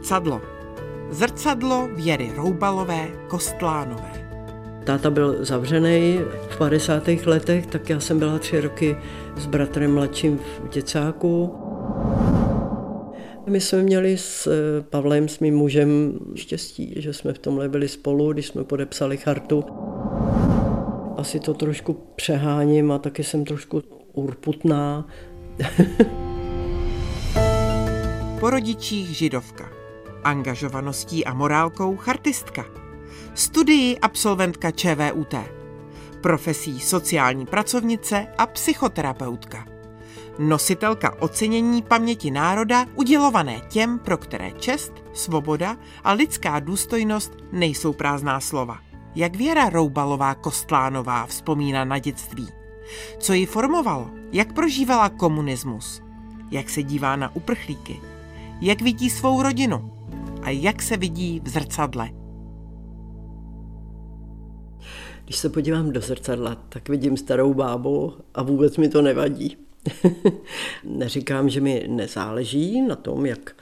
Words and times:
Zrcadlo. 0.00 0.40
Zrcadlo 1.10 1.88
Věry 1.94 2.32
Roubalové 2.36 3.08
Kostlánové. 3.28 4.28
Táta 4.84 5.10
byl 5.10 5.44
zavřený 5.44 6.20
v 6.48 6.58
50. 6.58 7.08
letech, 7.26 7.66
tak 7.66 7.90
já 7.90 8.00
jsem 8.00 8.18
byla 8.18 8.38
tři 8.38 8.60
roky 8.60 8.96
s 9.36 9.46
bratrem 9.46 9.94
mladším 9.94 10.38
v 10.38 10.68
děcáku. 10.68 11.54
My 13.46 13.60
jsme 13.60 13.82
měli 13.82 14.18
s 14.18 14.46
eh, 14.46 14.82
Pavlem, 14.90 15.28
s 15.28 15.38
mým 15.38 15.56
mužem, 15.56 16.18
štěstí, 16.34 16.94
že 16.96 17.12
jsme 17.12 17.32
v 17.32 17.38
tomhle 17.38 17.68
byli 17.68 17.88
spolu, 17.88 18.32
když 18.32 18.46
jsme 18.46 18.64
podepsali 18.64 19.16
chartu. 19.16 19.64
Asi 21.16 21.40
to 21.40 21.54
trošku 21.54 21.96
přeháním 22.16 22.92
a 22.92 22.98
taky 22.98 23.24
jsem 23.24 23.44
trošku 23.44 23.82
urputná. 24.12 25.06
po 28.40 28.50
rodičích 28.50 29.08
židovka. 29.08 29.79
Angažovaností 30.24 31.24
a 31.24 31.34
morálkou 31.34 31.96
chartistka. 31.96 32.64
Studii 33.34 33.98
absolventka 33.98 34.70
ČVUT. 34.70 35.34
Profesí 36.20 36.80
sociální 36.80 37.46
pracovnice 37.46 38.26
a 38.38 38.46
psychoterapeutka. 38.46 39.66
Nositelka 40.38 41.22
ocenění 41.22 41.82
paměti 41.82 42.30
národa 42.30 42.86
udělované 42.94 43.60
těm, 43.68 43.98
pro 43.98 44.16
které 44.16 44.50
čest, 44.50 44.92
svoboda 45.12 45.76
a 46.04 46.12
lidská 46.12 46.60
důstojnost 46.60 47.32
nejsou 47.52 47.92
prázdná 47.92 48.40
slova. 48.40 48.78
Jak 49.14 49.36
Věra 49.36 49.68
Roubalová 49.68 50.34
Kostlánová 50.34 51.26
vzpomíná 51.26 51.84
na 51.84 51.98
dětství. 51.98 52.48
Co 53.18 53.32
ji 53.32 53.46
formovalo? 53.46 54.10
Jak 54.32 54.52
prožívala 54.52 55.08
komunismus? 55.08 56.02
Jak 56.50 56.70
se 56.70 56.82
dívá 56.82 57.16
na 57.16 57.36
uprchlíky? 57.36 58.00
Jak 58.60 58.82
vidí 58.82 59.10
svou 59.10 59.42
rodinu? 59.42 59.92
A 60.42 60.50
jak 60.50 60.82
se 60.82 60.96
vidí 60.96 61.40
v 61.44 61.48
zrcadle? 61.48 62.10
Když 65.24 65.36
se 65.36 65.48
podívám 65.48 65.92
do 65.92 66.00
zrcadla, 66.00 66.54
tak 66.54 66.88
vidím 66.88 67.16
starou 67.16 67.54
bábu 67.54 68.14
a 68.34 68.42
vůbec 68.42 68.76
mi 68.76 68.88
to 68.88 69.02
nevadí. 69.02 69.56
Neříkám, 70.84 71.48
že 71.48 71.60
mi 71.60 71.84
nezáleží 71.88 72.80
na 72.80 72.96
tom, 72.96 73.26
jak, 73.26 73.56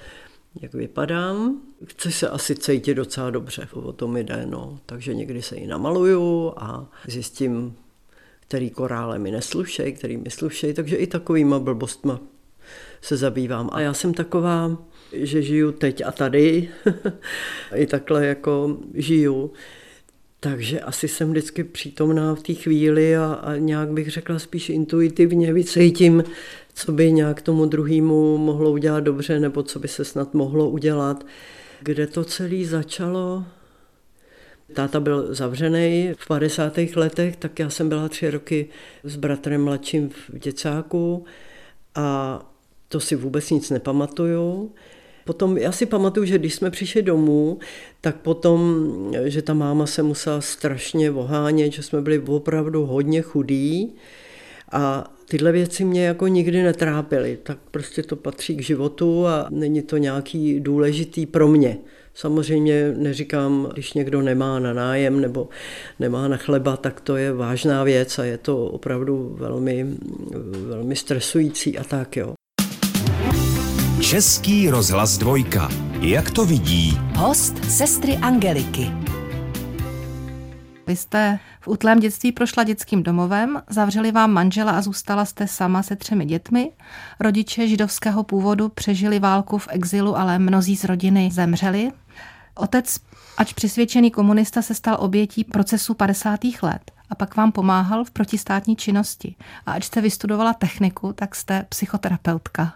jak 0.60 0.74
vypadám. 0.74 1.60
Chci 1.84 2.12
se 2.12 2.28
asi 2.28 2.54
cítit 2.54 2.94
docela 2.94 3.30
dobře, 3.30 3.68
o 3.72 3.92
tom 3.92 4.16
jde. 4.16 4.46
No. 4.46 4.78
Takže 4.86 5.14
někdy 5.14 5.42
se 5.42 5.56
ji 5.56 5.66
namaluju 5.66 6.52
a 6.56 6.90
zjistím, 7.08 7.76
který 8.40 8.70
korále 8.70 9.18
mi 9.18 9.30
neslušejí, 9.30 9.92
který 9.92 10.16
mi 10.16 10.30
slušejí, 10.30 10.74
takže 10.74 10.96
i 10.96 11.06
takovýma 11.06 11.58
blbostma 11.58 12.20
se 13.00 13.16
zabývám. 13.16 13.70
A 13.72 13.80
já 13.80 13.94
jsem 13.94 14.14
taková, 14.14 14.78
že 15.12 15.42
žiju 15.42 15.72
teď 15.72 16.02
a 16.06 16.12
tady, 16.12 16.68
i 17.74 17.86
takhle 17.86 18.26
jako 18.26 18.76
žiju. 18.94 19.52
Takže 20.40 20.80
asi 20.80 21.08
jsem 21.08 21.30
vždycky 21.30 21.64
přítomná 21.64 22.34
v 22.34 22.42
té 22.42 22.54
chvíli 22.54 23.16
a, 23.16 23.32
a 23.32 23.56
nějak 23.56 23.92
bych 23.92 24.10
řekla 24.10 24.38
spíš 24.38 24.68
intuitivně 24.68 25.52
vycítím, 25.52 26.24
co 26.74 26.92
by 26.92 27.12
nějak 27.12 27.42
tomu 27.42 27.66
druhému 27.66 28.38
mohlo 28.38 28.70
udělat 28.70 29.00
dobře, 29.00 29.40
nebo 29.40 29.62
co 29.62 29.78
by 29.78 29.88
se 29.88 30.04
snad 30.04 30.34
mohlo 30.34 30.70
udělat. 30.70 31.26
Kde 31.80 32.06
to 32.06 32.24
celé 32.24 32.64
začalo? 32.64 33.44
Táta 34.72 35.00
byl 35.00 35.34
zavřený 35.34 36.12
v 36.18 36.26
50. 36.26 36.78
letech, 36.96 37.36
tak 37.36 37.58
já 37.58 37.70
jsem 37.70 37.88
byla 37.88 38.08
tři 38.08 38.30
roky 38.30 38.68
s 39.04 39.16
bratrem 39.16 39.64
mladším 39.64 40.08
v 40.08 40.38
děcáku 40.38 41.24
a 41.94 42.40
to 42.88 43.00
si 43.00 43.16
vůbec 43.16 43.50
nic 43.50 43.70
nepamatuju. 43.70 44.72
Potom 45.24 45.58
já 45.58 45.72
si 45.72 45.86
pamatuju, 45.86 46.26
že 46.26 46.38
když 46.38 46.54
jsme 46.54 46.70
přišli 46.70 47.02
domů, 47.02 47.58
tak 48.00 48.16
potom, 48.16 48.86
že 49.24 49.42
ta 49.42 49.54
máma 49.54 49.86
se 49.86 50.02
musela 50.02 50.40
strašně 50.40 51.10
ohánět, 51.10 51.72
že 51.72 51.82
jsme 51.82 52.00
byli 52.00 52.18
opravdu 52.18 52.86
hodně 52.86 53.22
chudí 53.22 53.94
a 54.72 55.14
tyhle 55.28 55.52
věci 55.52 55.84
mě 55.84 56.04
jako 56.04 56.26
nikdy 56.26 56.62
netrápily. 56.62 57.38
Tak 57.42 57.58
prostě 57.70 58.02
to 58.02 58.16
patří 58.16 58.56
k 58.56 58.62
životu 58.62 59.26
a 59.26 59.46
není 59.50 59.82
to 59.82 59.96
nějaký 59.96 60.60
důležitý 60.60 61.26
pro 61.26 61.48
mě. 61.48 61.78
Samozřejmě 62.14 62.94
neříkám, 62.96 63.68
když 63.72 63.92
někdo 63.92 64.22
nemá 64.22 64.58
na 64.58 64.72
nájem 64.72 65.20
nebo 65.20 65.48
nemá 65.98 66.28
na 66.28 66.36
chleba, 66.36 66.76
tak 66.76 67.00
to 67.00 67.16
je 67.16 67.32
vážná 67.32 67.84
věc 67.84 68.18
a 68.18 68.24
je 68.24 68.38
to 68.38 68.66
opravdu 68.66 69.36
velmi, 69.38 69.86
velmi 70.66 70.96
stresující 70.96 71.78
a 71.78 71.84
tak 71.84 72.16
jo. 72.16 72.34
Český 74.08 74.70
rozhlas 74.70 75.18
dvojka. 75.18 75.68
Jak 76.00 76.30
to 76.30 76.46
vidí? 76.46 76.98
Host 77.16 77.64
sestry 77.64 78.16
Angeliky. 78.16 78.90
Vy 80.86 80.96
jste 80.96 81.38
v 81.60 81.68
útlém 81.68 82.00
dětství 82.00 82.32
prošla 82.32 82.64
dětským 82.64 83.02
domovem, 83.02 83.62
zavřeli 83.70 84.12
vám 84.12 84.32
manžela 84.32 84.72
a 84.72 84.82
zůstala 84.82 85.24
jste 85.24 85.46
sama 85.46 85.82
se 85.82 85.96
třemi 85.96 86.24
dětmi. 86.24 86.70
Rodiče 87.20 87.68
židovského 87.68 88.24
původu 88.24 88.68
přežili 88.68 89.18
válku 89.18 89.58
v 89.58 89.68
exilu, 89.70 90.18
ale 90.18 90.38
mnozí 90.38 90.76
z 90.76 90.84
rodiny 90.84 91.30
zemřeli. 91.32 91.92
Otec, 92.54 92.96
ač 93.36 93.52
přesvědčený 93.52 94.10
komunista, 94.10 94.62
se 94.62 94.74
stal 94.74 94.96
obětí 95.00 95.44
procesu 95.44 95.94
50. 95.94 96.40
let 96.62 96.97
a 97.10 97.14
pak 97.14 97.36
vám 97.36 97.52
pomáhal 97.52 98.04
v 98.04 98.10
protistátní 98.10 98.76
činnosti. 98.76 99.34
A 99.66 99.72
ať 99.72 99.84
jste 99.84 100.00
vystudovala 100.00 100.52
techniku, 100.54 101.12
tak 101.12 101.34
jste 101.34 101.66
psychoterapeutka. 101.68 102.74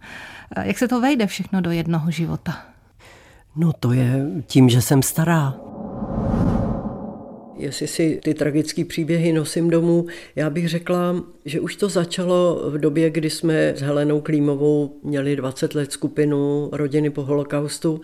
Jak 0.63 0.79
se 0.79 0.89
to 0.89 1.01
vejde 1.01 1.27
všechno 1.27 1.61
do 1.61 1.71
jednoho 1.71 2.11
života? 2.11 2.67
No 3.57 3.73
to 3.73 3.93
je 3.93 4.27
tím, 4.47 4.69
že 4.69 4.83
jsem 4.83 5.03
stará. 5.03 5.55
Jestli 7.57 7.87
si 7.87 8.21
ty 8.25 8.35
tragické 8.35 8.85
příběhy 8.85 9.33
nosím 9.33 9.71
domů, 9.71 10.07
já 10.37 10.51
bych 10.51 10.69
řekla, 10.69 11.25
že 11.45 11.61
už 11.61 11.77
to 11.77 11.89
začalo 11.89 12.71
v 12.71 12.79
době, 12.79 13.11
kdy 13.11 13.31
jsme 13.31 13.69
s 13.69 13.81
Helenou 13.81 14.21
Klímovou 14.21 15.01
měli 15.03 15.37
20 15.37 15.75
let 15.75 15.93
skupinu 15.93 16.69
rodiny 16.73 17.11
po 17.11 17.23
holokaustu. 17.23 18.01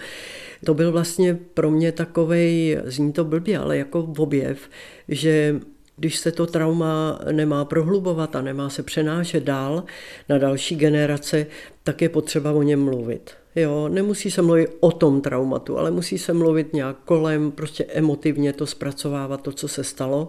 To 0.65 0.75
byl 0.75 0.93
vlastně 0.93 1.34
pro 1.34 1.71
mě 1.71 1.93
takovej, 1.93 2.78
zní 2.84 3.12
to 3.12 3.25
blbě, 3.25 3.59
ale 3.59 3.78
jako 3.78 4.12
objev, 4.19 4.71
že 5.09 5.60
když 5.98 6.19
se 6.19 6.32
to 6.32 6.47
trauma 6.47 7.20
nemá 7.32 7.64
prohlubovat 7.64 8.36
a 8.36 8.42
nemá 8.42 8.70
se 8.70 8.82
přenášet 8.82 9.44
dál 9.44 9.84
na 10.28 10.38
další 10.38 10.76
generace, 10.76 11.47
tak 11.84 12.03
je 12.03 12.09
potřeba 12.09 12.53
o 12.53 12.62
něm 12.62 12.84
mluvit. 12.84 13.31
Jo, 13.56 13.88
nemusí 13.88 14.31
se 14.31 14.42
mluvit 14.42 14.70
o 14.81 14.92
tom 14.92 15.20
traumatu, 15.20 15.78
ale 15.78 15.91
musí 15.91 16.19
se 16.19 16.32
mluvit 16.32 16.72
nějak 16.72 16.97
kolem, 17.04 17.50
prostě 17.50 17.84
emotivně 17.84 18.53
to 18.53 18.66
zpracovávat, 18.66 19.42
to, 19.42 19.53
co 19.53 19.69
se 19.69 19.84
stalo. 19.84 20.28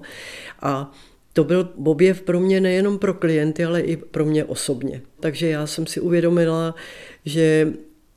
A 0.62 0.92
to 1.34 1.44
byl 1.44 1.70
objev 1.86 2.22
pro 2.22 2.40
mě 2.40 2.62
nejenom 2.62 3.00
pro 3.00 3.14
klienty, 3.14 3.66
ale 3.66 3.82
i 3.82 3.98
pro 3.98 4.26
mě 4.26 4.46
osobně. 4.46 5.02
Takže 5.20 5.48
já 5.48 5.68
jsem 5.68 5.88
si 5.88 6.00
uvědomila, 6.00 6.76
že 7.26 7.74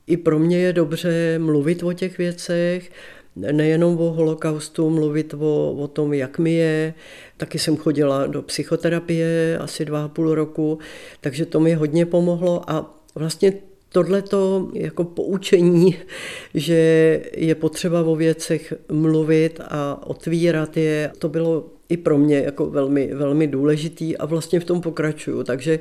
i 0.06 0.16
pro 0.16 0.38
mě 0.38 0.58
je 0.58 0.72
dobře 0.72 1.38
mluvit 1.38 1.82
o 1.82 1.92
těch 1.92 2.18
věcech, 2.18 2.90
nejenom 3.36 4.00
o 4.00 4.12
holokaustu, 4.12 4.90
mluvit 4.90 5.34
o, 5.34 5.72
o 5.72 5.88
tom, 5.88 6.12
jak 6.14 6.38
mi 6.38 6.52
je. 6.52 6.94
Taky 7.36 7.58
jsem 7.58 7.76
chodila 7.76 8.26
do 8.26 8.42
psychoterapie 8.42 9.58
asi 9.58 9.84
dva 9.84 10.04
a 10.04 10.08
půl 10.08 10.34
roku, 10.34 10.78
takže 11.20 11.46
to 11.46 11.60
mi 11.60 11.74
hodně 11.74 12.06
pomohlo 12.06 12.70
a 12.70 12.98
vlastně 13.14 13.52
tohleto 13.88 14.68
jako 14.74 15.04
poučení, 15.04 15.96
že 16.54 17.20
je 17.36 17.54
potřeba 17.54 18.02
o 18.02 18.16
věcech 18.16 18.74
mluvit 18.92 19.60
a 19.68 20.06
otvírat 20.06 20.76
je, 20.76 21.10
to 21.18 21.28
bylo 21.28 21.64
i 21.88 21.96
pro 21.96 22.18
mě 22.18 22.36
jako 22.36 22.66
velmi, 22.66 23.14
velmi 23.14 23.46
důležitý 23.46 24.16
a 24.16 24.26
vlastně 24.26 24.60
v 24.60 24.64
tom 24.64 24.80
pokračuju. 24.80 25.44
Takže 25.44 25.78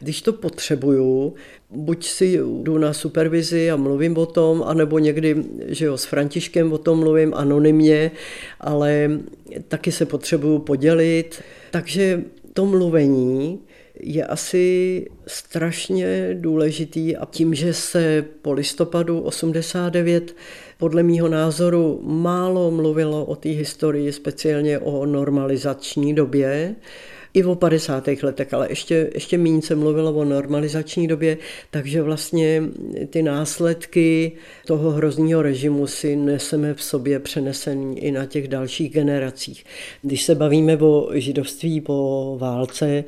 když 0.00 0.22
to 0.22 0.32
potřebuju, 0.32 1.34
buď 1.70 2.06
si 2.06 2.38
jdu 2.62 2.78
na 2.78 2.92
supervizi 2.92 3.70
a 3.70 3.76
mluvím 3.76 4.16
o 4.16 4.26
tom, 4.26 4.62
anebo 4.66 4.98
někdy, 4.98 5.44
že 5.66 5.84
jo, 5.84 5.96
s 5.96 6.04
Františkem 6.04 6.72
o 6.72 6.78
tom 6.78 6.98
mluvím 6.98 7.34
anonymně, 7.34 8.10
ale 8.60 9.10
taky 9.68 9.92
se 9.92 10.06
potřebuju 10.06 10.58
podělit. 10.58 11.42
Takže 11.70 12.24
to 12.52 12.66
mluvení 12.66 13.58
je 14.02 14.24
asi 14.24 15.06
strašně 15.26 16.30
důležitý 16.34 17.16
a 17.16 17.26
tím, 17.26 17.54
že 17.54 17.74
se 17.74 18.24
po 18.42 18.52
listopadu 18.52 19.20
89 19.20 20.36
podle 20.78 21.02
mýho 21.02 21.28
názoru 21.28 22.00
málo 22.02 22.70
mluvilo 22.70 23.24
o 23.24 23.36
té 23.36 23.48
historii, 23.48 24.12
speciálně 24.12 24.78
o 24.78 25.06
normalizační 25.06 26.14
době, 26.14 26.76
i 27.34 27.44
o 27.44 27.54
50. 27.54 28.08
letech, 28.22 28.54
ale 28.54 28.66
ještě, 28.70 29.10
ještě 29.14 29.38
méně 29.38 29.62
se 29.62 29.74
mluvilo 29.74 30.12
o 30.12 30.24
normalizační 30.24 31.08
době, 31.08 31.38
takže 31.70 32.02
vlastně 32.02 32.62
ty 33.10 33.22
následky 33.22 34.32
toho 34.66 34.90
hrozného 34.90 35.42
režimu 35.42 35.86
si 35.86 36.16
neseme 36.16 36.74
v 36.74 36.82
sobě 36.82 37.18
přenesený 37.18 37.98
i 37.98 38.10
na 38.10 38.26
těch 38.26 38.48
dalších 38.48 38.92
generacích. 38.92 39.64
Když 40.02 40.22
se 40.22 40.34
bavíme 40.34 40.76
o 40.76 41.10
židovství 41.14 41.80
po 41.80 42.36
válce, 42.40 43.04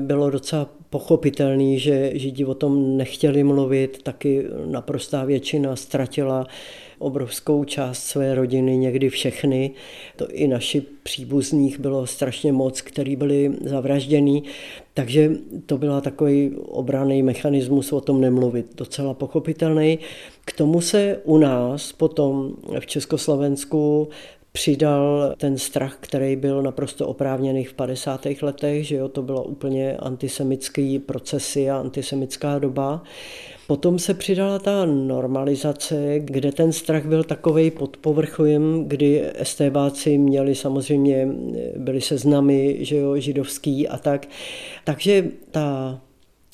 bylo 0.00 0.30
docela 0.30 0.68
pochopitelný, 0.90 1.78
že 1.78 2.10
Židi 2.14 2.44
o 2.44 2.54
tom 2.54 2.96
nechtěli 2.96 3.44
mluvit, 3.44 4.02
taky 4.02 4.46
naprostá 4.66 5.24
většina 5.24 5.76
ztratila 5.76 6.46
obrovskou 6.98 7.64
část 7.64 8.02
své 8.02 8.34
rodiny, 8.34 8.76
někdy 8.76 9.08
všechny. 9.08 9.70
To 10.16 10.30
i 10.30 10.48
naši 10.48 10.82
příbuzných 11.02 11.80
bylo 11.80 12.06
strašně 12.06 12.52
moc, 12.52 12.80
který 12.80 13.16
byli 13.16 13.52
zavražděný. 13.64 14.42
Takže 14.94 15.30
to 15.66 15.78
byla 15.78 16.00
takový 16.00 16.56
obraný 16.56 17.22
mechanismus 17.22 17.92
o 17.92 18.00
tom 18.00 18.20
nemluvit, 18.20 18.66
docela 18.76 19.14
pochopitelný. 19.14 19.98
K 20.44 20.52
tomu 20.52 20.80
se 20.80 21.20
u 21.24 21.38
nás 21.38 21.92
potom 21.92 22.56
v 22.80 22.86
Československu 22.86 24.08
přidal 24.52 25.34
ten 25.36 25.58
strach, 25.58 25.96
který 26.00 26.36
byl 26.36 26.62
naprosto 26.62 27.08
oprávněný 27.08 27.64
v 27.64 27.74
50. 27.74 28.26
letech, 28.42 28.86
že 28.86 28.96
jo, 28.96 29.08
to 29.08 29.22
bylo 29.22 29.44
úplně 29.44 29.96
antisemický 29.96 30.98
procesy 30.98 31.70
a 31.70 31.78
antisemická 31.80 32.58
doba. 32.58 33.02
Potom 33.66 33.98
se 33.98 34.14
přidala 34.14 34.58
ta 34.58 34.84
normalizace, 34.84 36.14
kde 36.18 36.52
ten 36.52 36.72
strach 36.72 37.06
byl 37.06 37.24
takový 37.24 37.70
pod 37.70 37.96
povrchem, 37.96 38.84
kdy 38.86 39.22
estébáci 39.34 40.18
měli 40.18 40.54
samozřejmě, 40.54 41.28
byli 41.76 42.00
seznamy, 42.00 42.76
že 42.80 42.96
jo, 42.96 43.16
židovský 43.16 43.88
a 43.88 43.98
tak. 43.98 44.26
Takže 44.84 45.24
ta 45.50 46.00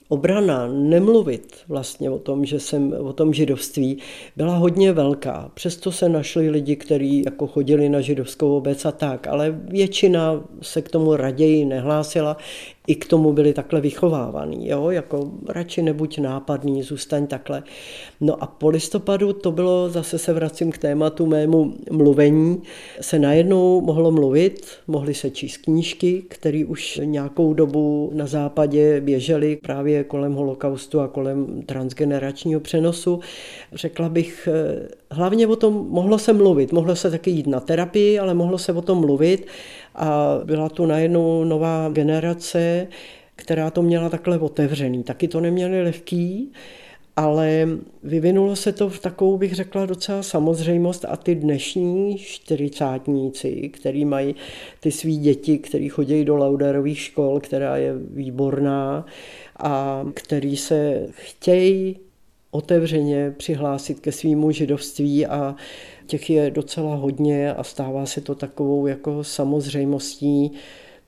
obrana 0.09 0.69
nemluvit 0.69 1.57
vlastně 1.69 2.11
o 2.11 2.19
tom, 2.19 2.45
že 2.45 2.61
jsem 2.61 2.93
o 2.93 3.13
tom 3.13 3.35
židovství, 3.35 3.99
byla 4.37 4.57
hodně 4.57 4.93
velká. 4.93 5.51
Přesto 5.55 5.93
se 5.93 6.09
našli 6.09 6.51
lidi, 6.51 6.77
kteří 6.77 7.23
jako 7.25 7.47
chodili 7.47 7.89
na 7.89 8.01
židovskou 8.01 8.57
obec 8.57 8.85
a 8.85 8.93
tak, 8.93 9.27
ale 9.27 9.51
většina 9.51 10.45
se 10.63 10.83
k 10.83 10.89
tomu 10.89 11.17
raději 11.17 11.65
nehlásila, 11.65 12.37
i 12.87 12.95
k 12.95 13.07
tomu 13.07 13.33
byli 13.33 13.53
takhle 13.53 13.81
vychovávaný, 13.81 14.69
jo? 14.69 14.91
jako 14.91 15.31
radši 15.49 15.83
nebuď 15.83 16.19
nápadný, 16.19 16.83
zůstaň 16.83 17.27
takhle. 17.27 17.63
No 18.21 18.43
a 18.43 18.47
po 18.47 18.69
listopadu 18.69 19.33
to 19.33 19.53
bylo, 19.53 19.89
zase 19.89 20.19
se 20.19 20.33
vracím 20.33 20.73
k 20.73 20.79
tématu 20.79 21.27
mému 21.27 21.75
mluvení, 21.91 22.63
se 23.01 23.19
najednou 23.19 23.81
mohlo 23.81 24.11
mluvit, 24.11 24.67
mohly 24.87 25.15
se 25.15 25.31
číst 25.31 25.57
knížky, 25.57 26.23
které 26.29 26.65
už 26.65 27.01
nějakou 27.05 27.55
dobu 27.55 28.11
na 28.15 28.27
západě 28.27 29.01
běžely 29.01 29.57
právě 29.57 30.05
kolem 30.05 30.35
holokaustu 30.35 31.01
a 31.01 31.09
kolem 31.09 31.63
transgeneračního 31.67 32.61
přenosu. 32.61 33.21
Řekla 33.73 34.09
bych, 34.09 34.49
eh, 34.53 34.89
hlavně 35.11 35.47
o 35.47 35.57
tom 35.57 35.87
mohlo 35.89 36.19
se 36.19 36.33
mluvit, 36.33 36.73
mohlo 36.73 36.97
se 36.97 37.11
taky 37.11 37.31
jít 37.31 37.47
na 37.47 37.61
terapii, 37.61 38.19
ale 38.19 38.35
mohlo 38.35 38.59
se 38.59 38.73
o 38.73 38.83
tom 38.83 38.99
mluvit 38.99 39.47
a 39.97 40.41
byla 40.45 40.69
tu 40.69 40.87
najednou 40.87 41.45
nová 41.45 41.89
generace, 41.89 42.89
která 43.37 43.71
to 43.71 43.83
měla 43.83 44.09
takhle 44.09 44.39
otevřený. 44.39 45.03
Taky 45.03 45.29
to 45.29 45.41
neměli 45.41 45.83
lehký, 45.83 46.53
ale 47.17 47.69
vyvinulo 48.03 48.57
se 48.57 48.73
to 48.73 48.89
v 48.89 48.99
takovou, 48.99 49.39
bych 49.39 49.55
řekla, 49.55 49.87
docela 49.87 50.23
samozřejmost 50.23 51.05
a 51.09 51.17
ty 51.17 51.35
dnešní 51.35 52.19
čtyřicátníci, 52.19 53.69
který 53.69 54.05
mají 54.05 54.35
ty 54.81 54.93
svý 54.93 55.19
děti, 55.19 55.59
který 55.59 55.89
chodí 55.89 56.25
do 56.25 56.37
Lauderových 56.37 56.99
škol, 56.99 57.41
která 57.41 57.77
je 57.77 57.95
výborná 58.11 59.07
a 59.59 60.05
který 60.15 60.57
se 60.57 61.07
chtějí 61.11 61.97
otevřeně 62.57 63.35
přihlásit 63.37 64.01
ke 64.01 64.13
svýmu 64.13 64.51
židovství 64.51 65.27
a 65.27 65.57
těch 66.07 66.31
je 66.31 66.51
docela 66.51 66.95
hodně 66.95 67.55
a 67.55 67.63
stává 67.63 68.07
se 68.07 68.21
to 68.21 68.35
takovou 68.35 68.87
jako 68.87 69.25
samozřejmostí, 69.25 70.53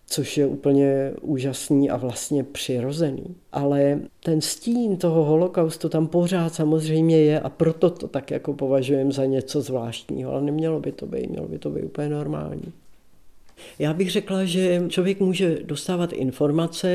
což 0.07 0.39
je 0.39 0.47
úplně 0.47 1.13
úžasný 1.21 1.91
a 1.91 1.97
vlastně 1.97 2.45
přirozený. 2.45 3.35
Ale 3.53 4.01
ten 4.25 4.41
stín 4.41 4.97
toho 4.97 5.25
holokaustu 5.25 5.89
tam 5.89 6.07
pořád 6.07 6.55
samozřejmě 6.55 7.19
je 7.19 7.41
a 7.41 7.49
proto 7.49 7.91
to 7.91 8.09
tak 8.09 8.31
jako 8.31 8.53
považujeme 8.53 9.13
za 9.13 9.25
něco 9.25 9.61
zvláštního, 9.61 10.33
ale 10.33 10.43
nemělo 10.43 10.81
by 10.81 10.93
to 10.93 11.07
být, 11.07 11.31
mělo 11.31 11.49
by 11.49 11.59
to 11.59 11.71
být 11.71 11.85
úplně 11.85 12.09
normální. 12.09 12.73
Já 13.79 13.93
bych 13.93 14.11
řekla, 14.11 14.45
že 14.45 14.83
člověk 14.89 15.21
může 15.21 15.59
dostávat 15.65 16.13
informace 16.13 16.89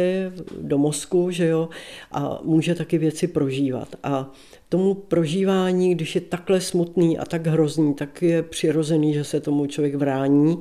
do 0.62 0.78
mozku, 0.78 1.32
že 1.32 1.48
jo, 1.48 1.70
a 2.12 2.40
může 2.44 2.76
taky 2.76 2.98
věci 2.98 3.28
prožívat. 3.28 3.88
A 4.04 4.32
tomu 4.74 4.94
prožívání, 4.94 5.96
když 5.96 6.16
je 6.16 6.22
takhle 6.22 6.62
smutný 6.62 7.18
a 7.18 7.26
tak 7.26 7.48
hrozný, 7.48 7.94
tak 7.94 8.22
je 8.22 8.44
přirozený, 8.44 9.14
že 9.14 9.24
se 9.24 9.40
tomu 9.40 9.66
člověk 9.66 9.96
vrání. 9.96 10.60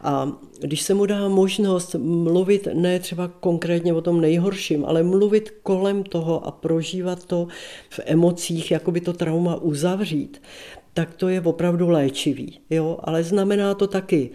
A 0.00 0.32
když 0.60 0.82
se 0.82 0.94
mu 0.94 1.06
dá 1.06 1.28
možnost 1.28 1.94
mluvit 1.98 2.68
ne 2.74 2.98
třeba 2.98 3.28
konkrétně 3.28 3.94
o 3.94 4.00
tom 4.00 4.20
nejhorším, 4.20 4.84
ale 4.84 5.02
mluvit 5.02 5.50
kolem 5.62 6.02
toho 6.02 6.46
a 6.46 6.50
prožívat 6.50 7.24
to 7.26 7.48
v 7.90 8.00
emocích, 8.04 8.70
jako 8.70 8.90
by 8.90 9.00
to 9.00 9.12
trauma 9.12 9.56
uzavřít, 9.56 10.42
tak 10.94 11.14
to 11.14 11.28
je 11.28 11.40
opravdu 11.40 11.88
léčivý. 11.88 12.60
Jo? 12.70 12.98
Ale 13.04 13.22
znamená 13.22 13.74
to 13.74 13.86
taky 13.86 14.30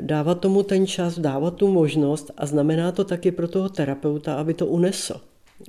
dávat 0.00 0.40
tomu 0.40 0.62
ten 0.62 0.86
čas, 0.86 1.18
dávat 1.18 1.54
tu 1.54 1.68
možnost 1.68 2.30
a 2.36 2.46
znamená 2.46 2.92
to 2.92 3.04
taky 3.04 3.30
pro 3.30 3.48
toho 3.48 3.68
terapeuta, 3.68 4.34
aby 4.34 4.54
to 4.54 4.66
unesl. 4.66 5.20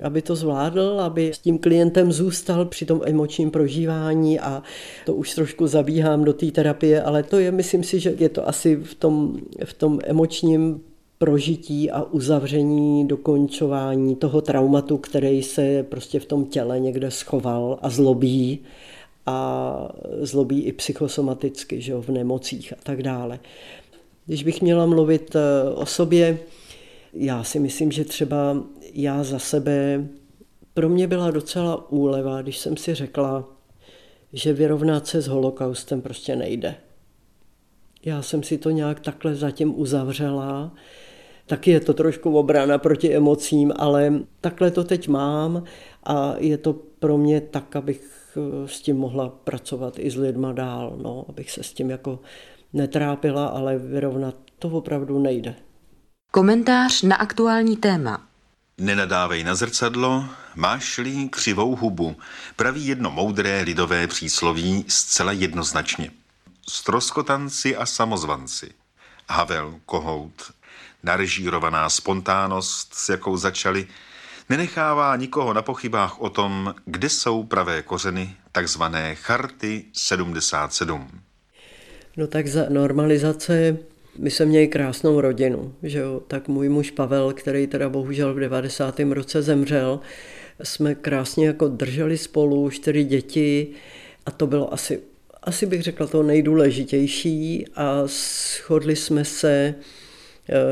Aby 0.02 0.22
to 0.22 0.36
zvládl, 0.36 1.00
aby 1.00 1.32
s 1.34 1.38
tím 1.38 1.58
klientem 1.58 2.12
zůstal 2.12 2.64
při 2.64 2.86
tom 2.86 3.00
emočním 3.04 3.50
prožívání 3.50 4.40
a 4.40 4.62
to 5.06 5.14
už 5.14 5.34
trošku 5.34 5.66
zabíhám 5.66 6.24
do 6.24 6.32
té 6.32 6.50
terapie, 6.50 7.02
ale 7.02 7.22
to 7.22 7.38
je, 7.38 7.50
myslím 7.50 7.84
si, 7.84 8.00
že 8.00 8.14
je 8.18 8.28
to 8.28 8.48
asi 8.48 8.76
v 8.76 8.94
tom, 8.94 9.36
v 9.64 9.74
tom 9.74 9.98
emočním 10.04 10.80
prožití 11.18 11.90
a 11.90 12.02
uzavření, 12.02 13.08
dokončování 13.08 14.16
toho 14.16 14.40
traumatu, 14.40 14.98
který 14.98 15.42
se 15.42 15.82
prostě 15.88 16.20
v 16.20 16.26
tom 16.26 16.44
těle 16.44 16.80
někde 16.80 17.10
schoval 17.10 17.78
a 17.82 17.90
zlobí 17.90 18.60
a 19.26 19.88
zlobí 20.20 20.62
i 20.62 20.72
psychosomaticky, 20.72 21.80
že 21.80 21.92
jo, 21.92 22.02
v 22.02 22.08
nemocích 22.08 22.72
a 22.72 22.76
tak 22.82 23.02
dále. 23.02 23.40
Když 24.26 24.44
bych 24.44 24.62
měla 24.62 24.86
mluvit 24.86 25.36
eh, 25.36 25.70
o 25.70 25.86
sobě, 25.86 26.38
já 27.12 27.44
si 27.44 27.58
myslím, 27.58 27.92
že 27.92 28.04
třeba 28.04 28.56
já 28.92 29.24
za 29.24 29.38
sebe, 29.38 30.08
pro 30.74 30.88
mě 30.88 31.06
byla 31.06 31.30
docela 31.30 31.90
úleva, 31.90 32.42
když 32.42 32.58
jsem 32.58 32.76
si 32.76 32.94
řekla, 32.94 33.48
že 34.32 34.52
vyrovnat 34.52 35.06
se 35.06 35.20
s 35.20 35.26
holokaustem 35.26 36.02
prostě 36.02 36.36
nejde. 36.36 36.74
Já 38.04 38.22
jsem 38.22 38.42
si 38.42 38.58
to 38.58 38.70
nějak 38.70 39.00
takhle 39.00 39.34
zatím 39.34 39.80
uzavřela. 39.80 40.74
Taky 41.46 41.70
je 41.70 41.80
to 41.80 41.94
trošku 41.94 42.38
obrana 42.38 42.78
proti 42.78 43.14
emocím, 43.14 43.72
ale 43.76 44.12
takhle 44.40 44.70
to 44.70 44.84
teď 44.84 45.08
mám 45.08 45.64
a 46.04 46.34
je 46.38 46.58
to 46.58 46.72
pro 46.98 47.18
mě 47.18 47.40
tak, 47.40 47.76
abych 47.76 48.13
s 48.66 48.80
tím 48.80 48.96
mohla 48.96 49.28
pracovat 49.28 49.98
i 49.98 50.10
s 50.10 50.16
lidma 50.16 50.52
dál, 50.52 50.98
no, 51.02 51.24
abych 51.28 51.50
se 51.50 51.62
s 51.62 51.72
tím 51.72 51.90
jako 51.90 52.20
netrápila, 52.72 53.46
ale 53.46 53.78
vyrovnat 53.78 54.34
to 54.58 54.68
opravdu 54.68 55.18
nejde. 55.18 55.54
Komentář 56.30 57.02
na 57.02 57.16
aktuální 57.16 57.76
téma. 57.76 58.26
Nenadávej 58.78 59.44
na 59.44 59.54
zrcadlo, 59.54 60.24
máš-li 60.54 61.28
křivou 61.28 61.76
hubu, 61.76 62.16
praví 62.56 62.86
jedno 62.86 63.10
moudré 63.10 63.60
lidové 63.60 64.06
přísloví 64.06 64.84
zcela 64.88 65.32
jednoznačně. 65.32 66.10
Stroskotanci 66.68 67.76
a 67.76 67.86
samozvanci. 67.86 68.70
Havel, 69.28 69.74
Kohout, 69.86 70.52
narežírovaná 71.02 71.90
spontánnost, 71.90 72.94
s 72.94 73.08
jakou 73.08 73.36
začali, 73.36 73.86
nenechává 74.48 75.16
nikoho 75.16 75.52
na 75.52 75.62
pochybách 75.62 76.20
o 76.20 76.30
tom, 76.30 76.74
kde 76.84 77.08
jsou 77.08 77.42
pravé 77.44 77.82
kořeny 77.82 78.36
takzvané 78.52 79.14
Charty 79.14 79.84
77. 79.92 81.08
No 82.16 82.26
tak 82.26 82.46
za 82.46 82.66
normalizace 82.68 83.78
my 84.18 84.30
jsme 84.30 84.46
měli 84.46 84.68
krásnou 84.68 85.20
rodinu, 85.20 85.74
že 85.82 85.98
jo? 85.98 86.20
tak 86.26 86.48
můj 86.48 86.68
muž 86.68 86.90
Pavel, 86.90 87.32
který 87.32 87.66
teda 87.66 87.88
bohužel 87.88 88.34
v 88.34 88.40
90. 88.40 89.00
roce 89.00 89.42
zemřel, 89.42 90.00
jsme 90.62 90.94
krásně 90.94 91.46
jako 91.46 91.68
drželi 91.68 92.18
spolu, 92.18 92.70
čtyři 92.70 93.04
děti 93.04 93.68
a 94.26 94.30
to 94.30 94.46
bylo 94.46 94.72
asi, 94.72 95.00
asi 95.42 95.66
bych 95.66 95.82
řekla 95.82 96.06
to 96.06 96.22
nejdůležitější 96.22 97.66
a 97.76 98.02
shodli 98.06 98.96
jsme 98.96 99.24
se 99.24 99.74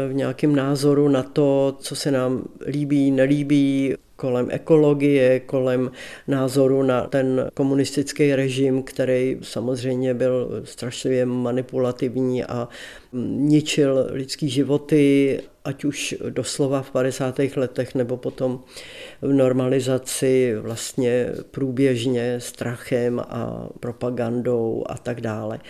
v 0.08 0.12
nějakém 0.12 0.56
názoru 0.56 1.08
na 1.08 1.22
to, 1.22 1.76
co 1.80 1.96
se 1.96 2.10
nám 2.10 2.44
líbí, 2.66 3.10
nelíbí, 3.10 3.94
kolem 4.16 4.48
ekologie, 4.50 5.40
kolem 5.40 5.90
názoru 6.28 6.82
na 6.82 7.06
ten 7.06 7.50
komunistický 7.54 8.34
režim, 8.34 8.82
který 8.82 9.38
samozřejmě 9.42 10.14
byl 10.14 10.62
strašlivě 10.64 11.26
manipulativní 11.26 12.44
a 12.44 12.68
ničil 13.12 14.06
lidský 14.10 14.48
životy, 14.48 15.40
ať 15.64 15.84
už 15.84 16.14
doslova 16.30 16.82
v 16.82 16.90
50. 16.90 17.40
letech 17.56 17.94
nebo 17.94 18.16
potom 18.16 18.60
v 19.22 19.32
normalizaci 19.32 20.54
vlastně 20.60 21.28
průběžně 21.50 22.40
strachem 22.40 23.20
a 23.20 23.68
propagandou 23.80 24.84
a 24.88 24.98
tak 24.98 25.20
dále. 25.20 25.60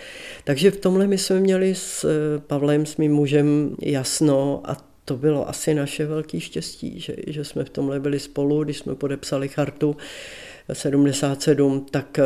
Takže 0.43 0.71
v 0.71 0.77
tomhle 0.77 1.07
my 1.07 1.17
jsme 1.17 1.39
měli 1.39 1.75
s 1.75 2.05
Pavlem, 2.47 2.85
s 2.85 2.97
mým 2.97 3.13
mužem 3.13 3.75
jasno 3.81 4.61
a 4.63 4.77
to 5.05 5.17
bylo 5.17 5.49
asi 5.49 5.73
naše 5.73 6.05
velké 6.05 6.39
štěstí, 6.39 6.99
že, 6.99 7.15
že 7.27 7.43
jsme 7.45 7.63
v 7.63 7.69
tomhle 7.69 7.99
byli 7.99 8.19
spolu, 8.19 8.63
když 8.63 8.77
jsme 8.77 8.95
podepsali 8.95 9.47
chartu 9.47 9.95
77, 10.73 11.85
tak 11.91 12.19
eh, 12.19 12.23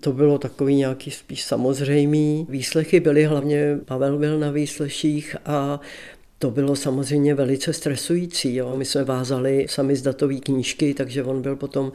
to 0.00 0.12
bylo 0.12 0.38
takový 0.38 0.74
nějaký 0.74 1.10
spíš 1.10 1.44
samozřejmý. 1.44 2.46
Výslechy 2.48 3.00
byly, 3.00 3.24
hlavně 3.24 3.78
Pavel 3.84 4.18
byl 4.18 4.38
na 4.38 4.50
výsleších 4.50 5.36
a 5.46 5.80
to 6.44 6.50
bylo 6.50 6.76
samozřejmě 6.76 7.34
velice 7.34 7.72
stresující. 7.72 8.54
Jo. 8.54 8.76
My 8.76 8.84
jsme 8.84 9.04
vázali 9.04 9.66
sami 9.68 9.96
z 9.96 10.02
datové 10.02 10.34
knížky, 10.34 10.94
takže 10.94 11.24
on 11.24 11.42
byl 11.42 11.56
potom 11.56 11.92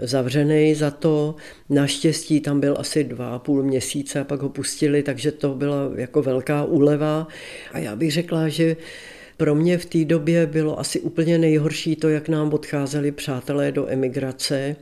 zavřený 0.00 0.74
za 0.74 0.90
to. 0.90 1.34
Naštěstí 1.68 2.40
tam 2.40 2.60
byl 2.60 2.76
asi 2.78 3.04
dva 3.04 3.34
a 3.34 3.38
půl 3.38 3.62
měsíce 3.62 4.20
a 4.20 4.24
pak 4.24 4.42
ho 4.42 4.48
pustili, 4.48 5.02
takže 5.02 5.32
to 5.32 5.54
byla 5.54 5.90
jako 5.96 6.22
velká 6.22 6.64
úleva. 6.64 7.28
A 7.72 7.78
já 7.78 7.96
bych 7.96 8.12
řekla, 8.12 8.48
že 8.48 8.76
pro 9.36 9.54
mě 9.54 9.78
v 9.78 9.86
té 9.86 10.04
době 10.04 10.46
bylo 10.46 10.80
asi 10.80 11.00
úplně 11.00 11.38
nejhorší 11.38 11.96
to, 11.96 12.08
jak 12.08 12.28
nám 12.28 12.52
odcházeli 12.52 13.12
přátelé 13.12 13.72
do 13.72 13.88
emigrace, 13.88 14.76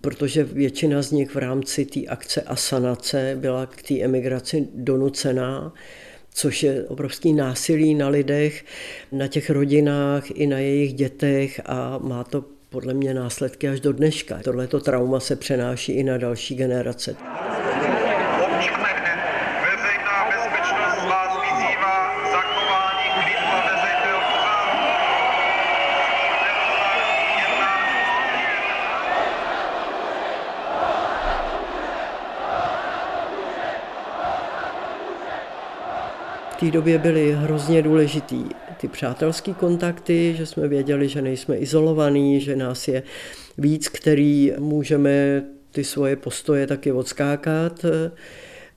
protože 0.00 0.44
většina 0.44 1.02
z 1.02 1.10
nich 1.10 1.34
v 1.34 1.38
rámci 1.38 1.84
té 1.84 2.00
akce 2.00 2.42
Asanace 2.42 3.36
byla 3.40 3.66
k 3.66 3.82
té 3.82 4.00
emigraci 4.00 4.68
donucená 4.74 5.72
což 6.34 6.62
je 6.62 6.84
obrovský 6.84 7.32
násilí 7.32 7.94
na 7.94 8.08
lidech, 8.08 8.64
na 9.12 9.28
těch 9.28 9.50
rodinách 9.50 10.30
i 10.30 10.46
na 10.46 10.58
jejich 10.58 10.94
dětech 10.94 11.60
a 11.66 11.98
má 11.98 12.24
to 12.24 12.44
podle 12.68 12.94
mě 12.94 13.14
následky 13.14 13.68
až 13.68 13.80
do 13.80 13.92
dneška. 13.92 14.40
Tohleto 14.44 14.80
trauma 14.80 15.20
se 15.20 15.36
přenáší 15.36 15.92
i 15.92 16.02
na 16.02 16.18
další 16.18 16.54
generace. 16.54 17.16
Té 36.64 36.70
době 36.70 36.98
byly 36.98 37.32
hrozně 37.32 37.82
důležitý 37.82 38.44
ty 38.80 38.88
přátelské 38.88 39.52
kontakty, 39.54 40.34
že 40.36 40.46
jsme 40.46 40.68
věděli, 40.68 41.08
že 41.08 41.22
nejsme 41.22 41.56
izolovaní, 41.56 42.40
že 42.40 42.56
nás 42.56 42.88
je 42.88 43.02
víc, 43.58 43.88
který 43.88 44.52
můžeme 44.58 45.42
ty 45.70 45.84
svoje 45.84 46.16
postoje 46.16 46.66
taky 46.66 46.92
odskákat 46.92 47.84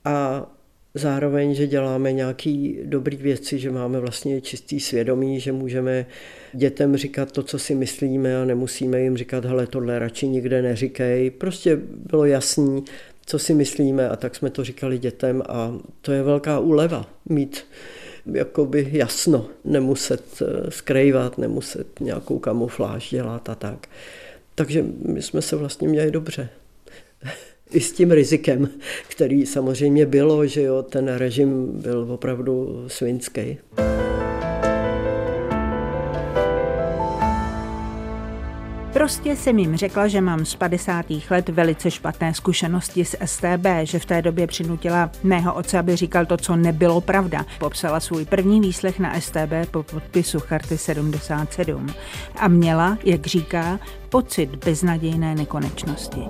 a 0.04 0.46
zároveň, 0.94 1.54
že 1.54 1.66
děláme 1.66 2.12
nějaký 2.12 2.78
dobrý 2.84 3.16
věci, 3.16 3.58
že 3.58 3.70
máme 3.70 4.00
vlastně 4.00 4.40
čistý 4.40 4.80
svědomí, 4.80 5.40
že 5.40 5.52
můžeme 5.52 6.06
dětem 6.52 6.96
říkat 6.96 7.32
to, 7.32 7.42
co 7.42 7.58
si 7.58 7.74
myslíme 7.74 8.42
a 8.42 8.44
nemusíme 8.44 9.00
jim 9.00 9.16
říkat, 9.16 9.44
hele, 9.44 9.66
tohle 9.66 9.98
radši 9.98 10.28
nikde 10.28 10.62
neříkej. 10.62 11.30
Prostě 11.30 11.78
bylo 12.10 12.24
jasný, 12.24 12.84
co 13.28 13.38
si 13.38 13.54
myslíme 13.54 14.08
a 14.08 14.16
tak 14.16 14.36
jsme 14.36 14.50
to 14.50 14.64
říkali 14.64 14.98
dětem 14.98 15.42
a 15.48 15.78
to 16.00 16.12
je 16.12 16.22
velká 16.22 16.58
úleva 16.58 17.06
mít 17.28 17.64
jakoby 18.26 18.88
jasno, 18.92 19.46
nemuset 19.64 20.24
eh, 20.42 20.70
skrývat, 20.70 21.38
nemuset 21.38 22.00
nějakou 22.00 22.38
kamufláž 22.38 23.10
dělat 23.10 23.48
a 23.48 23.54
tak. 23.54 23.88
Takže 24.54 24.84
my 25.02 25.22
jsme 25.22 25.42
se 25.42 25.56
vlastně 25.56 25.88
měli 25.88 26.10
dobře. 26.10 26.48
I 27.70 27.80
s 27.80 27.92
tím 27.92 28.10
rizikem, 28.10 28.68
který 29.08 29.46
samozřejmě 29.46 30.06
bylo, 30.06 30.46
že 30.46 30.62
jo, 30.62 30.82
ten 30.82 31.08
režim 31.08 31.66
byl 31.72 32.06
opravdu 32.10 32.84
svinský. 32.86 33.58
Prostě 38.92 39.36
jsem 39.36 39.58
jim 39.58 39.76
řekla, 39.76 40.08
že 40.08 40.20
mám 40.20 40.44
z 40.44 40.54
50. 40.54 41.06
let 41.30 41.48
velice 41.48 41.90
špatné 41.90 42.34
zkušenosti 42.34 43.04
s 43.04 43.16
STB, 43.24 43.66
že 43.82 43.98
v 43.98 44.04
té 44.04 44.22
době 44.22 44.46
přinutila 44.46 45.10
mého 45.22 45.54
otce, 45.54 45.78
aby 45.78 45.96
říkal 45.96 46.26
to, 46.26 46.36
co 46.36 46.56
nebylo 46.56 47.00
pravda. 47.00 47.46
Popsala 47.58 48.00
svůj 48.00 48.24
první 48.24 48.60
výslech 48.60 48.98
na 48.98 49.20
STB 49.20 49.70
po 49.70 49.82
podpisu 49.82 50.40
Charty 50.40 50.78
77 50.78 51.86
a 52.36 52.48
měla, 52.48 52.98
jak 53.04 53.26
říká, 53.26 53.80
pocit 54.08 54.64
beznadějné 54.64 55.34
nekonečnosti. 55.34 56.20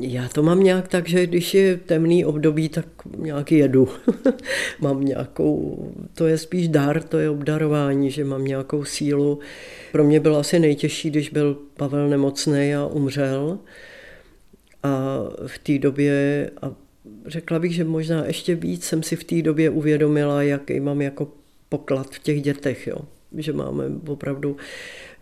Já 0.00 0.28
to 0.28 0.42
mám 0.42 0.62
nějak 0.62 0.88
tak, 0.88 1.08
že 1.08 1.26
když 1.26 1.54
je 1.54 1.76
temný 1.76 2.24
období, 2.24 2.68
tak 2.68 2.86
nějak 3.18 3.52
jedu. 3.52 3.88
mám 4.80 5.04
nějakou, 5.04 5.78
to 6.14 6.26
je 6.26 6.38
spíš 6.38 6.68
dar, 6.68 7.02
to 7.02 7.18
je 7.18 7.30
obdarování, 7.30 8.10
že 8.10 8.24
mám 8.24 8.44
nějakou 8.44 8.84
sílu. 8.84 9.38
Pro 9.92 10.04
mě 10.04 10.20
bylo 10.20 10.38
asi 10.38 10.58
nejtěžší, 10.58 11.10
když 11.10 11.30
byl 11.30 11.58
Pavel 11.76 12.08
nemocný 12.08 12.74
a 12.74 12.86
umřel. 12.86 13.58
A 14.82 15.18
v 15.46 15.58
té 15.58 15.78
době, 15.78 16.50
a 16.62 16.72
řekla 17.26 17.58
bych, 17.58 17.74
že 17.74 17.84
možná 17.84 18.26
ještě 18.26 18.54
víc 18.54 18.84
jsem 18.84 19.02
si 19.02 19.16
v 19.16 19.24
té 19.24 19.42
době 19.42 19.70
uvědomila, 19.70 20.42
jaký 20.42 20.80
mám 20.80 21.02
jako 21.02 21.28
poklad 21.68 22.10
v 22.10 22.18
těch 22.18 22.42
dětech. 22.42 22.86
Jo 22.86 22.98
že 23.36 23.52
máme 23.52 23.84
opravdu 24.08 24.56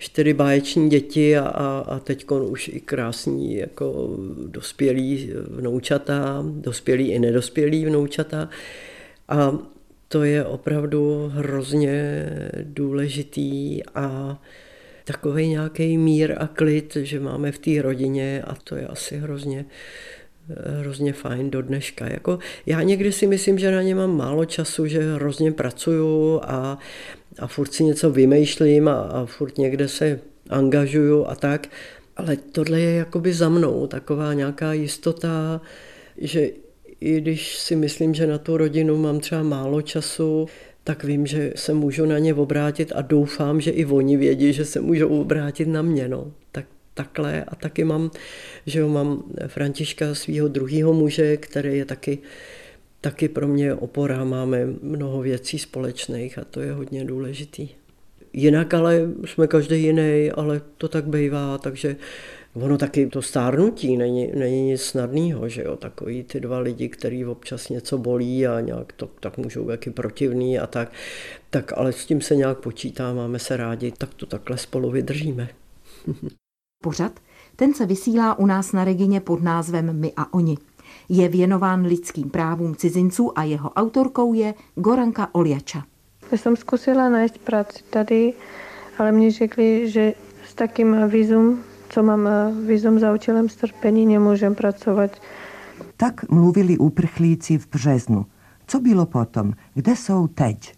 čtyři 0.04 0.34
báječní 0.34 0.90
děti 0.90 1.36
a, 1.36 1.46
a, 1.46 1.84
a 1.88 1.98
teď 1.98 2.30
už 2.30 2.68
i 2.68 2.80
krásní 2.80 3.56
jako 3.56 4.16
dospělí 4.46 5.30
vnoučata, 5.48 6.44
dospělí 6.46 7.08
i 7.08 7.18
nedospělí 7.18 7.84
vnoučata. 7.84 8.48
A 9.28 9.58
to 10.08 10.24
je 10.24 10.44
opravdu 10.44 11.30
hrozně 11.34 12.26
důležitý 12.62 13.80
a 13.94 14.38
takový 15.04 15.48
nějaký 15.48 15.98
mír 15.98 16.34
a 16.38 16.46
klid, 16.46 16.96
že 17.00 17.20
máme 17.20 17.52
v 17.52 17.58
té 17.58 17.82
rodině 17.82 18.42
a 18.46 18.54
to 18.54 18.76
je 18.76 18.86
asi 18.86 19.16
hrozně 19.16 19.64
hrozně 20.80 21.12
fajn 21.12 21.50
do 21.50 21.62
dneška. 21.62 22.06
Jako, 22.06 22.38
já 22.66 22.82
někdy 22.82 23.12
si 23.12 23.26
myslím, 23.26 23.58
že 23.58 23.70
na 23.70 23.82
ně 23.82 23.94
mám 23.94 24.16
málo 24.16 24.44
času, 24.44 24.86
že 24.86 25.14
hrozně 25.14 25.52
pracuju 25.52 26.40
a, 26.42 26.78
a 27.38 27.46
furt 27.46 27.72
si 27.72 27.84
něco 27.84 28.10
vymýšlím 28.10 28.88
a, 28.88 29.00
a 29.00 29.26
furt 29.26 29.58
někde 29.58 29.88
se 29.88 30.20
angažuju 30.50 31.26
a 31.26 31.34
tak, 31.34 31.68
ale 32.16 32.36
tohle 32.36 32.80
je 32.80 32.94
jakoby 32.94 33.32
za 33.32 33.48
mnou 33.48 33.86
taková 33.86 34.34
nějaká 34.34 34.72
jistota, 34.72 35.60
že 36.18 36.50
i 37.00 37.20
když 37.20 37.58
si 37.58 37.76
myslím, 37.76 38.14
že 38.14 38.26
na 38.26 38.38
tu 38.38 38.56
rodinu 38.56 38.96
mám 38.96 39.20
třeba 39.20 39.42
málo 39.42 39.82
času, 39.82 40.46
tak 40.84 41.04
vím, 41.04 41.26
že 41.26 41.52
se 41.56 41.74
můžu 41.74 42.06
na 42.06 42.18
ně 42.18 42.34
obrátit 42.34 42.92
a 42.94 43.02
doufám, 43.02 43.60
že 43.60 43.70
i 43.70 43.84
oni 43.84 44.16
vědí, 44.16 44.52
že 44.52 44.64
se 44.64 44.80
můžou 44.80 45.20
obrátit 45.20 45.68
na 45.68 45.82
mě. 45.82 46.08
No. 46.08 46.32
Tak 46.52 46.66
takhle 46.94 47.44
a 47.44 47.54
taky 47.54 47.84
mám, 47.84 48.10
že 48.66 48.80
jo, 48.80 48.88
mám 48.88 49.22
Františka, 49.46 50.14
svého 50.14 50.48
druhého 50.48 50.92
muže, 50.92 51.36
který 51.36 51.78
je 51.78 51.84
taky, 51.84 52.18
taky 53.04 53.28
pro 53.28 53.48
mě 53.48 53.74
opora, 53.74 54.24
máme 54.24 54.66
mnoho 54.82 55.22
věcí 55.22 55.58
společných 55.58 56.38
a 56.38 56.44
to 56.44 56.60
je 56.60 56.72
hodně 56.72 57.04
důležitý. 57.04 57.68
Jinak 58.32 58.74
ale 58.74 59.08
jsme 59.24 59.46
každý 59.46 59.82
jiný, 59.82 60.30
ale 60.30 60.60
to 60.78 60.88
tak 60.88 61.06
bývá, 61.06 61.58
takže 61.58 61.96
ono 62.54 62.78
taky 62.78 63.06
to 63.06 63.22
stárnutí 63.22 63.96
není, 63.96 64.30
není 64.34 64.62
nic 64.62 64.82
snadného, 64.82 65.48
že 65.48 65.62
jo, 65.62 65.76
takový 65.76 66.24
ty 66.24 66.40
dva 66.40 66.58
lidi, 66.58 66.88
který 66.88 67.24
občas 67.24 67.68
něco 67.68 67.98
bolí 67.98 68.46
a 68.46 68.60
nějak 68.60 68.92
to, 68.92 69.06
tak 69.20 69.38
můžou 69.38 69.70
jaký 69.70 69.90
protivný 69.90 70.58
a 70.58 70.66
tak, 70.66 70.92
tak 71.50 71.72
ale 71.76 71.92
s 71.92 72.06
tím 72.06 72.20
se 72.20 72.36
nějak 72.36 72.58
počítá, 72.58 73.12
máme 73.12 73.38
se 73.38 73.56
rádi, 73.56 73.92
tak 73.98 74.14
to 74.14 74.26
takhle 74.26 74.58
spolu 74.58 74.90
vydržíme. 74.90 75.48
Pořad, 76.82 77.20
ten 77.56 77.74
se 77.74 77.86
vysílá 77.86 78.38
u 78.38 78.46
nás 78.46 78.72
na 78.72 78.84
Regině 78.84 79.20
pod 79.20 79.42
názvem 79.42 80.00
My 80.00 80.12
a 80.16 80.34
oni. 80.34 80.56
Je 81.08 81.28
věnován 81.28 81.86
lidským 81.86 82.30
právům 82.30 82.76
cizinců 82.76 83.38
a 83.38 83.42
jeho 83.42 83.70
autorkou 83.70 84.34
je 84.34 84.54
Goranka 84.74 85.28
Oljača. 85.32 85.84
Já 86.32 86.38
jsem 86.38 86.56
zkusila 86.56 87.08
najít 87.08 87.38
práci 87.38 87.84
tady, 87.90 88.32
ale 88.98 89.12
mě 89.12 89.30
řekli, 89.30 89.90
že 89.90 90.14
s 90.48 90.54
takým 90.54 91.08
vízum, 91.08 91.62
co 91.88 92.02
mám 92.02 92.28
vízum 92.66 92.98
za 92.98 93.12
účelem 93.12 93.48
strpení, 93.48 94.06
nemůžem 94.06 94.54
pracovat. 94.54 95.10
Tak 95.96 96.30
mluvili 96.30 96.78
uprchlíci 96.78 97.58
v 97.58 97.68
březnu. 97.68 98.26
Co 98.66 98.80
bylo 98.80 99.06
potom? 99.06 99.52
Kde 99.74 99.96
jsou 99.96 100.26
teď? 100.26 100.74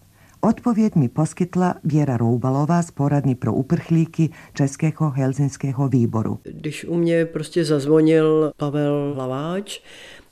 Odpověď 0.49 0.95
mi 0.95 1.09
poskytla 1.09 1.75
Věra 1.85 2.17
Roubalová 2.17 2.83
z 2.83 2.91
poradny 2.91 3.35
pro 3.35 3.55
uprchlíky 3.55 4.31
Českého 4.55 5.11
helzinského 5.11 5.89
výboru. 5.89 6.39
Když 6.43 6.85
u 6.85 6.95
mě 6.95 7.25
prostě 7.25 7.65
zazvonil 7.65 8.53
Pavel 8.57 9.13
Hlaváč 9.17 9.81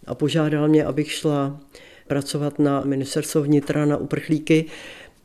a 0.06 0.14
požádal 0.14 0.68
mě, 0.68 0.84
abych 0.84 1.12
šla 1.12 1.60
pracovat 2.06 2.58
na 2.58 2.80
ministerstvo 2.80 3.42
vnitra 3.42 3.84
na 3.84 3.96
uprchlíky, 3.96 4.64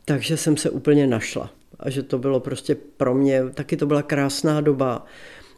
takže 0.06 0.38
jsem 0.38 0.58
se 0.58 0.70
úplně 0.70 1.08
našla. 1.08 1.50
A 1.80 1.90
že 1.90 2.04
to 2.04 2.18
bylo 2.18 2.40
prostě 2.40 2.76
pro 2.76 3.14
mě, 3.16 3.44
taky 3.54 3.78
to 3.78 3.86
byla 3.86 4.02
krásná 4.02 4.62
doba. 4.62 5.06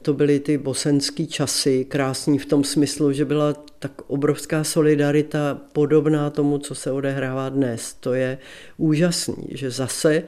To 0.02 0.14
byly 0.14 0.40
ty 0.40 0.58
bosenský 0.58 1.28
časy, 1.28 1.86
krásní 1.86 2.40
v 2.40 2.46
tom 2.46 2.64
smyslu, 2.64 3.12
že 3.12 3.26
byla 3.26 3.54
tak 3.80 4.02
obrovská 4.08 4.64
solidarita 4.64 5.62
podobná 5.72 6.30
tomu, 6.30 6.58
co 6.58 6.76
se 6.76 6.92
odehrává 6.92 7.50
dnes. 7.50 7.94
To 7.94 8.14
je 8.14 8.38
úžasný, 8.78 9.48
že 9.52 9.72
zase, 9.72 10.24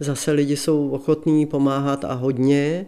zase 0.00 0.32
lidi 0.32 0.56
jsou 0.56 0.90
ochotní 0.90 1.46
pomáhat 1.46 2.04
a 2.04 2.12
hodně 2.12 2.86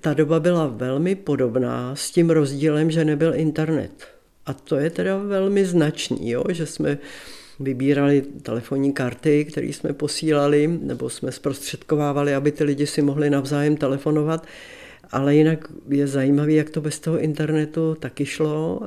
Ta 0.00 0.14
doba 0.14 0.40
byla 0.40 0.66
velmi 0.66 1.14
podobná 1.14 1.96
s 1.96 2.10
tím 2.10 2.30
rozdílem, 2.30 2.90
že 2.90 3.04
nebyl 3.04 3.34
internet. 3.34 4.06
A 4.46 4.52
to 4.52 4.76
je 4.76 4.90
teda 4.90 5.16
velmi 5.16 5.64
značný, 5.64 6.30
jo? 6.30 6.44
že 6.48 6.66
jsme 6.66 6.98
vybírali 7.60 8.22
telefonní 8.42 8.92
karty, 8.92 9.44
které 9.44 9.66
jsme 9.66 9.92
posílali, 9.92 10.78
nebo 10.82 11.10
jsme 11.10 11.32
zprostředkovávali, 11.32 12.34
aby 12.34 12.52
ty 12.52 12.64
lidi 12.64 12.86
si 12.86 13.02
mohli 13.02 13.30
navzájem 13.30 13.76
telefonovat. 13.76 14.46
Ale 15.10 15.34
jinak 15.34 15.72
je 15.88 16.06
zajímavé, 16.06 16.52
jak 16.52 16.70
to 16.70 16.80
bez 16.80 17.00
toho 17.00 17.18
internetu 17.18 17.94
taky 17.94 18.26
šlo. 18.26 18.80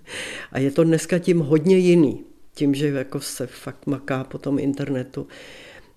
A 0.52 0.58
je 0.58 0.70
to 0.70 0.84
dneska 0.84 1.18
tím 1.18 1.38
hodně 1.38 1.78
jiný. 1.78 2.24
Tím, 2.54 2.74
že 2.74 2.88
jako 2.88 3.20
se 3.20 3.46
fakt 3.46 3.86
maká 3.86 4.24
po 4.24 4.38
tom 4.38 4.58
internetu. 4.58 5.26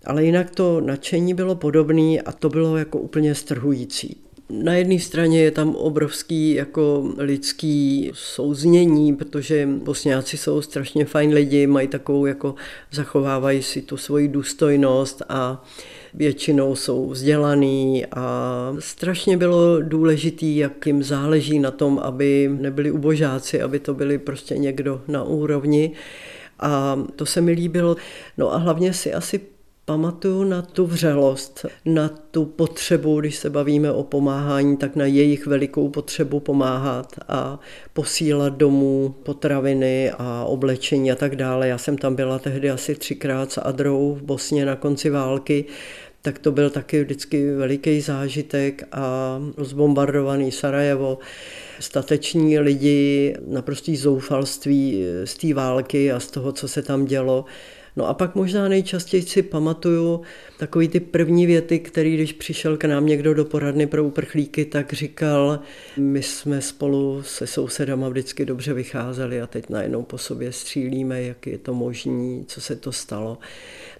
Ale 0.05 0.25
jinak 0.25 0.50
to 0.50 0.81
nadšení 0.81 1.33
bylo 1.33 1.55
podobné 1.55 2.21
a 2.21 2.31
to 2.31 2.50
bylo 2.50 2.77
jako 2.77 3.00
úplně 3.00 3.35
strhující. 3.35 4.23
Na 4.53 4.74
jedné 4.74 5.00
straně 5.00 5.41
je 5.41 5.51
tam 5.51 5.75
obrovský 5.75 6.53
jako 6.53 7.13
lidský 7.17 8.12
souznění, 8.13 9.15
protože 9.15 9.70
bosňáci 9.84 10.38
jsou 10.38 10.62
strašně 10.62 11.05
fajn 11.05 11.34
lidi, 11.34 11.67
mají 11.67 11.88
takovou 11.88 12.25
jako 12.25 12.55
zachovávají 12.91 13.63
si 13.63 13.81
tu 13.81 13.98
svoji 13.98 14.27
důstojnost 14.27 15.22
a 15.29 15.63
většinou 16.13 16.75
jsou 16.75 17.10
vzdělaný 17.10 18.05
a 18.05 18.75
strašně 18.79 19.38
bylo 19.38 19.81
důležitý, 19.81 20.58
jak 20.58 20.88
jim 20.88 21.03
záleží 21.03 21.60
na 21.60 21.72
tom, 21.72 22.00
aby 22.00 22.50
nebyli 22.60 22.91
ubožáci, 22.91 23.62
aby 23.62 23.79
to 23.79 23.93
byli 23.93 24.17
prostě 24.17 24.58
někdo 24.58 25.01
na 25.08 25.24
úrovni. 25.24 25.91
A 26.60 27.00
to 27.15 27.25
se 27.25 27.41
mi 27.41 27.51
líbilo. 27.51 27.96
No 28.38 28.53
a 28.53 28.58
hlavně 28.58 28.93
si 28.93 29.13
asi 29.13 29.41
pamatuju 29.91 30.43
na 30.43 30.62
tu 30.62 30.86
vřelost, 30.86 31.65
na 31.86 32.10
tu 32.31 32.45
potřebu, 32.45 33.19
když 33.19 33.36
se 33.36 33.50
bavíme 33.50 33.91
o 33.91 34.03
pomáhání, 34.03 34.77
tak 34.77 34.95
na 34.95 35.05
jejich 35.05 35.48
velikou 35.48 35.89
potřebu 35.89 36.39
pomáhat 36.39 37.15
a 37.27 37.60
posílat 37.93 38.53
domů 38.53 39.15
potraviny 39.24 40.12
a 40.17 40.45
oblečení 40.45 41.12
a 41.12 41.15
tak 41.15 41.36
dále. 41.36 41.67
Já 41.67 41.77
jsem 41.77 41.98
tam 41.98 42.15
byla 42.15 42.39
tehdy 42.39 42.69
asi 42.69 42.95
třikrát 42.95 43.51
s 43.51 43.62
Adrou 43.62 44.15
v 44.19 44.24
Bosně 44.24 44.65
na 44.65 44.75
konci 44.75 45.10
války, 45.10 45.65
tak 46.21 46.39
to 46.39 46.51
byl 46.51 46.69
taky 46.69 47.03
vždycky 47.03 47.51
veliký 47.51 48.01
zážitek 48.01 48.88
a 48.91 49.39
zbombardovaný 49.57 50.51
Sarajevo, 50.51 51.17
stateční 51.79 52.60
lidi, 52.60 53.36
naprostý 53.48 53.98
zoufalství 53.98 55.05
z 55.25 55.33
té 55.38 55.53
války 55.53 56.12
a 56.12 56.19
z 56.19 56.27
toho, 56.31 56.51
co 56.51 56.67
se 56.67 56.81
tam 56.81 57.05
dělo. 57.05 57.45
No 57.95 58.07
a 58.07 58.13
pak 58.13 58.36
možná 58.36 58.67
nejčastěji 58.67 59.24
si 59.24 59.41
pamatuju 59.41 60.21
takový 60.57 60.88
ty 60.88 61.00
první 61.00 61.45
věty, 61.45 61.79
který 61.79 62.13
když 62.13 62.33
přišel 62.33 62.77
k 62.77 62.86
nám 62.86 63.05
někdo 63.05 63.33
do 63.33 63.45
poradny 63.45 63.88
pro 63.88 64.03
uprchlíky, 64.03 64.65
tak 64.65 64.93
říkal, 64.93 65.60
my 65.98 66.24
jsme 66.24 66.62
spolu 66.62 67.24
se 67.24 67.48
sousedama 67.48 68.10
vždycky 68.10 68.45
dobře 68.45 68.74
vycházeli 68.74 69.41
a 69.41 69.48
teď 69.48 69.69
najednou 69.69 70.03
po 70.03 70.17
sobě 70.17 70.51
střílíme, 70.51 71.24
jak 71.24 71.48
je 71.48 71.57
to 71.57 71.74
možné, 71.74 72.43
co 72.48 72.62
se 72.62 72.75
to 72.75 72.91
stalo. 72.91 73.38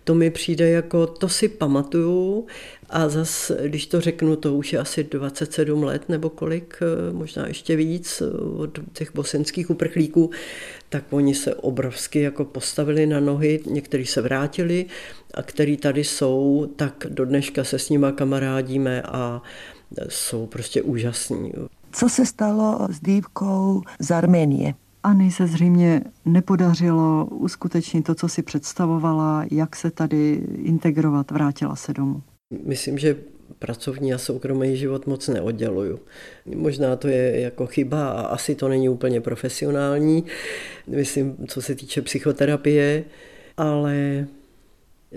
To 0.03 0.15
mi 0.15 0.29
přijde 0.29 0.70
jako, 0.70 1.08
to 1.08 1.29
si 1.29 1.48
pamatuju 1.48 2.46
a 2.89 3.10
zas, 3.10 3.51
když 3.65 3.88
to 3.88 4.01
řeknu, 4.01 4.36
to 4.36 4.55
už 4.55 4.74
je 4.74 4.79
asi 4.79 5.03
27 5.03 5.84
let 5.84 6.10
nebo 6.10 6.29
kolik, 6.29 6.79
eh, 6.81 7.13
možná 7.13 7.48
ještě 7.48 7.75
víc 7.75 8.22
eh, 8.22 8.38
od 8.38 8.79
těch 8.93 9.13
bosenských 9.15 9.70
uprchlíků, 9.70 10.29
tak 10.89 11.03
oni 11.10 11.36
se 11.36 11.55
obrovsky 11.55 12.22
jako 12.22 12.46
postavili 12.46 13.05
na 13.05 13.20
nohy, 13.20 13.60
někteří 13.67 14.05
se 14.05 14.22
vrátili 14.22 14.86
a 15.34 15.43
který 15.43 15.77
tady 15.77 16.03
jsou, 16.03 16.70
tak 16.75 17.05
do 17.10 17.25
dneška 17.25 17.63
se 17.63 17.79
s 17.79 17.89
nima 17.89 18.12
kamarádíme 18.12 19.01
a 19.01 19.41
jsou 20.09 20.46
prostě 20.46 20.81
úžasní. 20.81 21.51
Co 21.92 22.09
se 22.09 22.25
stalo 22.25 22.87
s 22.92 23.00
dívkou 23.00 23.81
z 24.00 24.11
Arménie? 24.11 24.74
Ani 25.03 25.31
se 25.31 25.48
zřejmě 25.48 26.01
nepodařilo 26.25 27.25
uskutečnit 27.25 28.01
to, 28.01 28.16
co 28.16 28.29
si 28.29 28.42
představovala, 28.42 29.46
jak 29.51 29.75
se 29.75 29.92
tady 29.92 30.42
integrovat, 30.57 31.31
vrátila 31.31 31.75
se 31.75 31.94
domů. 31.94 32.22
Myslím, 32.66 32.98
že 32.98 33.16
pracovní 33.59 34.14
a 34.14 34.18
soukromý 34.18 34.77
život 34.77 35.07
moc 35.07 35.27
neodděluju. 35.27 36.00
Možná 36.55 36.96
to 36.96 37.07
je 37.07 37.40
jako 37.40 37.68
chyba 37.68 38.09
a 38.09 38.22
asi 38.22 38.55
to 38.55 38.68
není 38.68 38.90
úplně 38.90 39.22
profesionální, 39.22 40.24
myslím, 40.87 41.35
co 41.48 41.61
se 41.61 41.75
týče 41.75 42.01
psychoterapie, 42.01 43.03
ale 43.57 44.27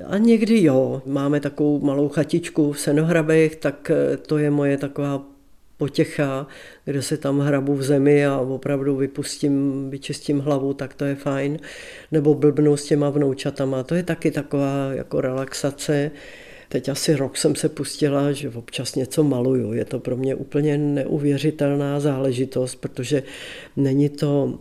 a 0.06 0.18
někdy 0.18 0.62
jo, 0.62 1.02
máme 1.06 1.40
takovou 1.40 1.80
malou 1.80 2.08
chatičku 2.08 2.72
v 2.72 2.80
Senohrabech, 2.80 3.56
tak 3.56 3.90
to 4.26 4.38
je 4.38 4.50
moje 4.50 4.78
taková 4.78 5.33
potěcha, 5.84 6.46
kde 6.84 7.02
se 7.02 7.16
tam 7.16 7.40
hrabu 7.40 7.74
v 7.74 7.82
zemi 7.82 8.26
a 8.26 8.40
opravdu 8.40 8.96
vypustím, 8.96 9.90
vyčistím 9.90 10.40
hlavu, 10.40 10.74
tak 10.74 10.94
to 10.94 11.04
je 11.04 11.14
fajn. 11.14 11.58
Nebo 12.12 12.34
blbnu 12.34 12.76
s 12.76 12.84
těma 12.84 13.10
vnoučatama, 13.10 13.82
to 13.82 13.94
je 13.94 14.02
taky 14.02 14.30
taková 14.30 14.92
jako 14.92 15.20
relaxace. 15.20 16.10
Teď 16.68 16.88
asi 16.88 17.16
rok 17.16 17.36
jsem 17.36 17.54
se 17.54 17.68
pustila, 17.68 18.32
že 18.32 18.48
občas 18.48 18.94
něco 18.94 19.24
maluju. 19.24 19.72
Je 19.72 19.84
to 19.84 20.00
pro 20.00 20.16
mě 20.16 20.34
úplně 20.34 20.78
neuvěřitelná 20.78 22.00
záležitost, 22.00 22.74
protože 22.74 23.22
není 23.76 24.08
to 24.08 24.58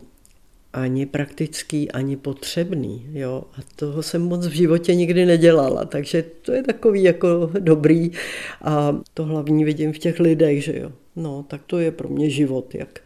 ani 0.74 1.06
praktický, 1.06 1.92
ani 1.92 2.18
potřebný. 2.18 3.06
Jo? 3.12 3.44
A 3.58 3.60
toho 3.76 4.04
jsem 4.04 4.22
moc 4.22 4.48
v 4.48 4.52
životě 4.52 4.96
nikdy 4.96 5.26
nedělala, 5.26 5.86
takže 5.86 6.24
to 6.42 6.52
je 6.52 6.64
takový 6.64 7.04
jako 7.04 7.52
dobrý 7.60 8.12
a 8.62 8.98
to 9.14 9.24
hlavní 9.24 9.64
vidím 9.64 9.94
v 9.94 9.98
těch 9.98 10.20
lidech, 10.20 10.64
že 10.64 10.80
jo. 10.80 10.92
No, 11.16 11.44
tak 11.48 11.62
to 11.64 11.80
je 11.80 11.92
pro 11.92 12.10
mě 12.10 12.30
život, 12.30 12.76
jak 12.76 13.00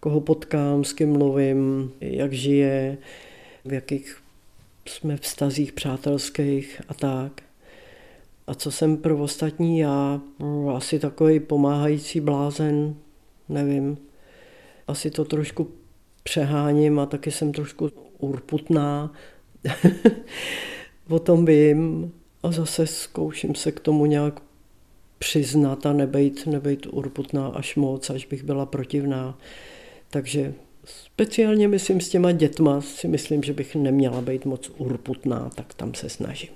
koho 0.00 0.20
potkám, 0.20 0.84
s 0.84 0.92
kým 0.92 1.12
mluvím, 1.12 1.92
jak 2.00 2.32
žije, 2.32 2.98
v 3.64 3.72
jakých 3.72 4.16
jsme 4.88 5.16
vztazích 5.16 5.72
přátelských 5.72 6.82
a 6.88 6.94
tak. 6.94 7.42
A 8.46 8.54
co 8.54 8.70
jsem 8.70 8.96
pro 8.96 9.18
ostatní 9.18 9.78
já? 9.78 10.20
No, 10.38 10.76
asi 10.76 10.98
takový 10.98 11.40
pomáhající 11.40 12.20
blázen, 12.20 12.94
nevím. 13.48 13.98
Asi 14.88 15.10
to 15.10 15.24
trošku 15.24 15.70
přeháním 16.22 16.98
a 16.98 17.06
taky 17.06 17.30
jsem 17.30 17.52
trošku 17.52 17.90
urputná. 18.18 19.12
o 21.08 21.18
tom 21.18 21.44
vím 21.44 22.12
a 22.42 22.52
zase 22.52 22.86
zkouším 22.86 23.54
se 23.54 23.72
k 23.72 23.80
tomu 23.80 24.06
nějak 24.06 24.41
přiznat 25.22 25.86
a 25.86 25.92
nebejt, 25.92 26.46
nebejt 26.46 26.86
urputná 26.86 27.46
až 27.46 27.76
moc, 27.76 28.10
až 28.10 28.26
bych 28.26 28.42
byla 28.42 28.66
protivná. 28.66 29.38
Takže 30.10 30.54
speciálně 30.84 31.68
myslím 31.68 32.00
s 32.00 32.08
těma 32.08 32.32
dětma 32.32 32.80
si 32.80 33.08
myslím, 33.08 33.42
že 33.42 33.52
bych 33.52 33.74
neměla 33.74 34.20
být 34.20 34.44
moc 34.44 34.70
urputná, 34.76 35.50
tak 35.54 35.74
tam 35.74 35.94
se 35.94 36.08
snažím 36.08 36.50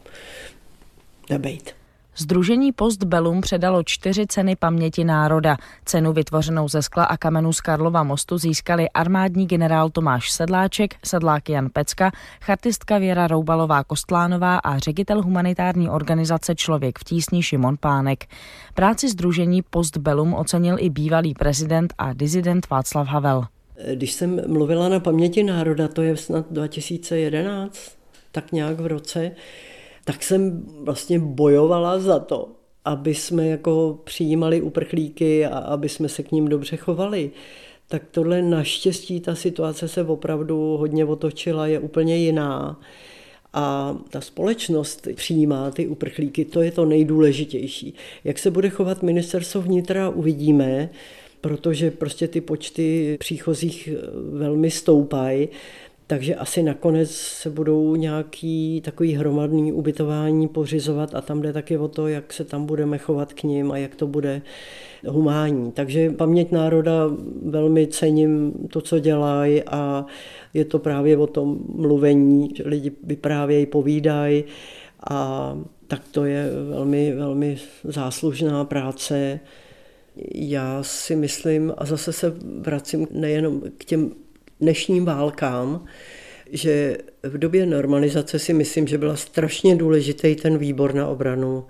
nebejt. 1.30 1.74
Združení 2.18 2.72
Postbellum 2.72 3.40
předalo 3.40 3.82
čtyři 3.82 4.26
ceny 4.26 4.56
paměti 4.56 5.04
národa. 5.04 5.56
Cenu 5.84 6.12
vytvořenou 6.12 6.68
ze 6.68 6.82
skla 6.82 7.04
a 7.04 7.16
kamenu 7.16 7.52
z 7.52 7.60
Karlova 7.60 8.02
mostu 8.02 8.38
získali 8.38 8.90
armádní 8.90 9.46
generál 9.46 9.90
Tomáš 9.90 10.30
Sedláček, 10.30 10.94
sedlák 11.04 11.48
Jan 11.48 11.68
Pecka, 11.72 12.10
chartistka 12.40 12.98
Věra 12.98 13.26
Roubalová 13.26 13.84
Kostlánová 13.84 14.56
a 14.56 14.78
ředitel 14.78 15.22
humanitární 15.22 15.90
organizace 15.90 16.54
Člověk 16.54 16.98
v 16.98 17.04
tísni 17.04 17.42
Šimon 17.42 17.76
Pánek. 17.80 18.24
Práci 18.74 19.08
Združení 19.08 19.62
Postbellum 19.62 20.34
ocenil 20.34 20.76
i 20.78 20.90
bývalý 20.90 21.34
prezident 21.34 21.94
a 21.98 22.12
dizident 22.12 22.70
Václav 22.70 23.08
Havel. 23.08 23.44
Když 23.94 24.12
jsem 24.12 24.40
mluvila 24.52 24.88
na 24.88 25.00
paměti 25.00 25.42
národa, 25.42 25.88
to 25.88 26.02
je 26.02 26.16
snad 26.16 26.46
2011, 26.50 27.78
tak 28.32 28.52
nějak 28.52 28.80
v 28.80 28.86
roce, 28.86 29.30
tak 30.06 30.22
jsem 30.22 30.66
vlastně 30.66 31.18
bojovala 31.18 31.98
za 31.98 32.18
to, 32.18 32.48
aby 32.84 33.14
jsme 33.14 33.46
jako 33.46 33.98
přijímali 34.04 34.62
uprchlíky 34.62 35.46
a 35.46 35.58
aby 35.58 35.88
jsme 35.88 36.08
se 36.08 36.22
k 36.22 36.32
ním 36.32 36.48
dobře 36.48 36.76
chovali. 36.76 37.30
Tak 37.88 38.02
tohle 38.10 38.42
naštěstí 38.42 39.20
ta 39.20 39.34
situace 39.34 39.88
se 39.88 40.04
opravdu 40.04 40.76
hodně 40.76 41.04
otočila, 41.04 41.66
je 41.66 41.78
úplně 41.78 42.16
jiná. 42.16 42.80
A 43.52 43.96
ta 44.10 44.20
společnost 44.20 45.08
přijímá 45.14 45.70
ty 45.70 45.86
uprchlíky, 45.86 46.44
to 46.44 46.62
je 46.62 46.70
to 46.70 46.84
nejdůležitější. 46.84 47.94
Jak 48.24 48.38
se 48.38 48.50
bude 48.50 48.68
chovat 48.68 49.02
ministerstvo 49.02 49.60
vnitra, 49.60 50.08
uvidíme, 50.08 50.90
protože 51.40 51.90
prostě 51.90 52.28
ty 52.28 52.40
počty 52.40 53.16
příchozích 53.20 53.88
velmi 54.32 54.70
stoupají. 54.70 55.48
Takže 56.08 56.34
asi 56.34 56.62
nakonec 56.62 57.10
se 57.10 57.50
budou 57.50 57.96
nějaký 57.96 58.80
takový 58.84 59.14
hromadný 59.14 59.72
ubytování 59.72 60.48
pořizovat 60.48 61.14
a 61.14 61.20
tam 61.20 61.42
jde 61.42 61.52
taky 61.52 61.78
o 61.78 61.88
to, 61.88 62.08
jak 62.08 62.32
se 62.32 62.44
tam 62.44 62.66
budeme 62.66 62.98
chovat 62.98 63.32
k 63.32 63.42
ním 63.42 63.72
a 63.72 63.76
jak 63.76 63.94
to 63.94 64.06
bude 64.06 64.42
humánní. 65.06 65.72
Takže 65.72 66.10
paměť 66.10 66.52
národa 66.52 67.10
velmi 67.42 67.86
cením 67.86 68.52
to, 68.70 68.80
co 68.80 68.98
dělají 68.98 69.62
a 69.62 70.06
je 70.54 70.64
to 70.64 70.78
právě 70.78 71.16
o 71.16 71.26
tom 71.26 71.58
mluvení, 71.68 72.50
že 72.56 72.62
lidi 72.66 72.92
vyprávějí, 73.02 73.66
povídají 73.66 74.44
a 75.10 75.58
tak 75.86 76.02
to 76.10 76.24
je 76.24 76.50
velmi, 76.70 77.14
velmi 77.14 77.56
záslužná 77.84 78.64
práce. 78.64 79.40
Já 80.34 80.82
si 80.82 81.16
myslím, 81.16 81.72
a 81.76 81.84
zase 81.84 82.12
se 82.12 82.34
vracím 82.60 83.06
nejenom 83.10 83.62
k 83.78 83.84
těm 83.84 84.10
dnešním 84.60 85.04
válkám, 85.04 85.84
že 86.50 86.98
v 87.22 87.38
době 87.38 87.66
normalizace 87.66 88.38
si 88.38 88.52
myslím, 88.52 88.86
že 88.86 88.98
byla 88.98 89.16
strašně 89.16 89.76
důležitý 89.76 90.34
ten 90.34 90.58
výbor 90.58 90.94
na 90.94 91.08
obranu 91.08 91.64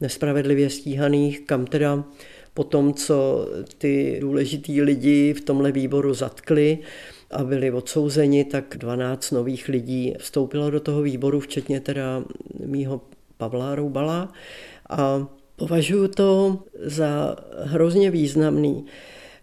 nespravedlivě 0.00 0.70
stíhaných, 0.70 1.40
kam 1.40 1.66
teda 1.66 2.04
po 2.54 2.64
tom, 2.64 2.94
co 2.94 3.48
ty 3.78 4.18
důležitý 4.20 4.82
lidi 4.82 5.34
v 5.34 5.40
tomhle 5.40 5.72
výboru 5.72 6.14
zatkli 6.14 6.78
a 7.30 7.44
byli 7.44 7.70
odsouzeni, 7.70 8.44
tak 8.44 8.76
12 8.78 9.30
nových 9.30 9.68
lidí 9.68 10.14
vstoupilo 10.18 10.70
do 10.70 10.80
toho 10.80 11.02
výboru, 11.02 11.40
včetně 11.40 11.80
teda 11.80 12.24
mýho 12.64 13.00
Pavla 13.36 13.74
Roubala 13.74 14.32
a 14.90 15.28
považuji 15.56 16.08
to 16.08 16.58
za 16.84 17.36
hrozně 17.62 18.10
významný. 18.10 18.86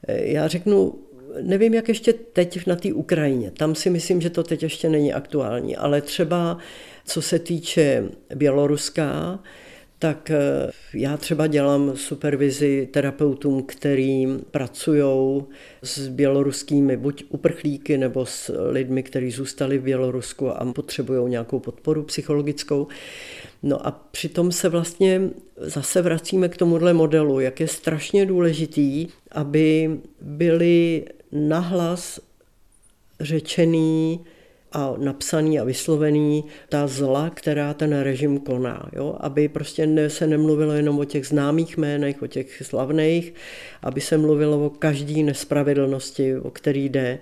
Já 0.08 0.48
řeknu, 0.48 0.96
nevím, 1.42 1.74
jak 1.74 1.88
ještě 1.88 2.14
teď 2.14 2.68
na 2.68 2.76
té 2.76 2.94
Ukrajině. 2.94 3.52
Tam 3.52 3.76
si 3.76 3.90
myslím, 3.90 4.22
že 4.22 4.30
to 4.30 4.44
teď 4.44 4.64
ještě 4.64 4.90
není 4.90 5.14
aktuální, 5.14 5.78
ale 5.78 6.02
třeba 6.02 6.58
co 7.06 7.22
se 7.22 7.40
týče 7.40 8.04
Běloruska, 8.36 9.40
tak 10.02 10.32
eh, 10.32 10.72
já 10.94 11.18
třeba 11.18 11.48
dělám 11.48 11.92
supervizi 11.96 12.90
terapeutům, 12.92 13.64
který 13.64 14.28
pracují 14.52 15.44
s 15.82 16.08
běloruskými 16.08 16.98
buď 16.98 17.24
uprchlíky 17.30 17.98
nebo 17.98 18.26
s 18.26 18.70
lidmi, 18.72 19.04
kteří 19.04 19.32
zůstali 19.32 19.78
v 19.78 19.84
Bělorusku 19.84 20.50
a 20.50 20.74
potřebují 20.74 21.30
nějakou 21.30 21.60
podporu 21.60 22.04
psychologickou. 22.04 22.88
No 23.64 23.88
a 23.88 23.92
přitom 23.92 24.52
se 24.52 24.70
vlastně 24.70 25.22
zase 25.58 26.02
vracíme 26.02 26.50
k 26.50 26.58
tomuhle 26.58 26.94
modelu, 26.94 27.40
jak 27.40 27.60
je 27.60 27.68
strašně 27.68 28.26
důležitý, 28.26 29.08
aby 29.32 30.00
byly 30.22 31.06
nahlas 31.32 32.20
řečený 33.20 34.20
a 34.72 34.94
napsaný 34.98 35.60
a 35.60 35.64
vyslovený 35.64 36.44
ta 36.70 36.88
zla, 36.88 37.30
která 37.30 37.74
ten 37.74 38.00
režim 38.00 38.40
koná. 38.40 38.90
Jo? 38.94 39.16
Aby 39.20 39.48
prostě 39.48 39.88
ne, 39.88 40.10
se 40.10 40.28
nemluvilo 40.28 40.74
jenom 40.74 41.00
o 41.00 41.06
těch 41.06 41.28
známých 41.28 41.78
jménech, 41.78 42.22
o 42.22 42.28
těch 42.28 42.64
slavných, 42.66 43.34
aby 43.82 44.02
se 44.02 44.18
mluvilo 44.18 44.66
o 44.66 44.70
každý 44.70 45.24
nespravedlnosti, 45.24 46.38
o 46.38 46.52
který 46.52 46.90
jde. 46.90 47.20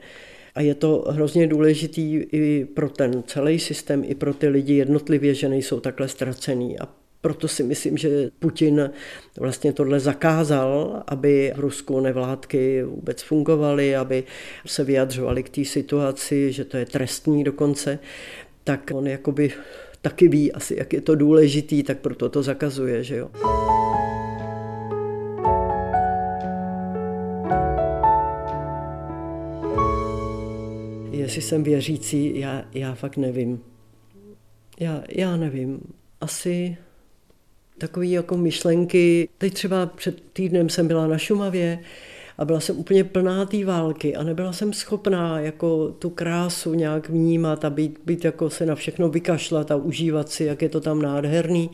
A 0.56 0.62
je 0.62 0.76
to 0.76 1.06
hrozně 1.10 1.48
důležitý 1.48 2.16
i 2.16 2.66
pro 2.66 2.90
ten 2.90 3.24
celý 3.28 3.60
systém, 3.60 4.04
i 4.06 4.16
pro 4.16 4.34
ty 4.34 4.48
lidi 4.48 4.74
jednotlivě, 4.74 5.34
že 5.34 5.50
nejsou 5.50 5.80
takhle 5.80 6.08
ztracený. 6.08 6.80
A 6.80 6.88
proto 7.22 7.48
si 7.48 7.64
myslím, 7.64 7.98
že 7.98 8.30
Putin 8.40 8.92
vlastně 9.40 9.74
tohle 9.74 10.00
zakázal, 10.00 11.04
aby 11.08 11.54
v 11.56 11.60
Rusku 11.60 12.00
nevládky 12.00 12.84
vůbec 12.84 13.22
fungovaly, 13.22 13.96
aby 13.96 14.24
se 14.66 14.84
vyjadřovali 14.84 15.44
k 15.44 15.50
té 15.50 15.66
situaci, 15.66 16.52
že 16.52 16.66
to 16.66 16.78
je 16.78 16.86
trestní 16.86 17.44
dokonce, 17.44 18.00
tak 18.64 18.92
on 18.94 19.08
jakoby 19.08 19.52
taky 20.02 20.28
ví 20.28 20.52
asi, 20.52 20.76
jak 20.80 20.94
je 20.94 21.02
to 21.02 21.16
důležitý, 21.16 21.84
tak 21.84 22.00
proto 22.00 22.30
to 22.30 22.44
zakazuje, 22.44 23.04
že 23.04 23.16
jo. 23.16 23.30
Jestli 31.12 31.42
jsem 31.42 31.64
věřící, 31.64 32.40
já, 32.40 32.66
já 32.74 32.96
fakt 32.96 33.18
nevím. 33.18 33.62
Já, 34.80 35.04
já 35.10 35.38
nevím. 35.38 35.80
Asi 36.22 36.78
takové 37.80 38.06
jako 38.06 38.38
myšlenky. 38.38 39.30
Teď 39.38 39.54
třeba 39.54 39.86
před 39.86 40.22
týdnem 40.34 40.70
jsem 40.70 40.88
byla 40.88 41.08
na 41.08 41.18
Šumavě 41.18 41.80
a 42.38 42.46
byla 42.46 42.60
jsem 42.60 42.78
úplně 42.78 43.04
plná 43.04 43.46
té 43.46 43.66
války 43.66 44.16
a 44.16 44.24
nebyla 44.24 44.54
jsem 44.54 44.74
schopná 44.74 45.40
jako 45.40 45.96
tu 46.00 46.10
krásu 46.10 46.74
nějak 46.74 47.10
vnímat 47.10 47.66
a 47.66 47.70
být, 47.70 48.00
být 48.06 48.26
jako 48.26 48.50
se 48.50 48.66
na 48.66 48.76
všechno 48.76 49.10
vykašlat 49.10 49.72
a 49.72 49.76
užívat 49.76 50.30
si, 50.30 50.44
jak 50.44 50.62
je 50.62 50.70
to 50.70 50.82
tam 50.82 51.02
nádherný 51.02 51.70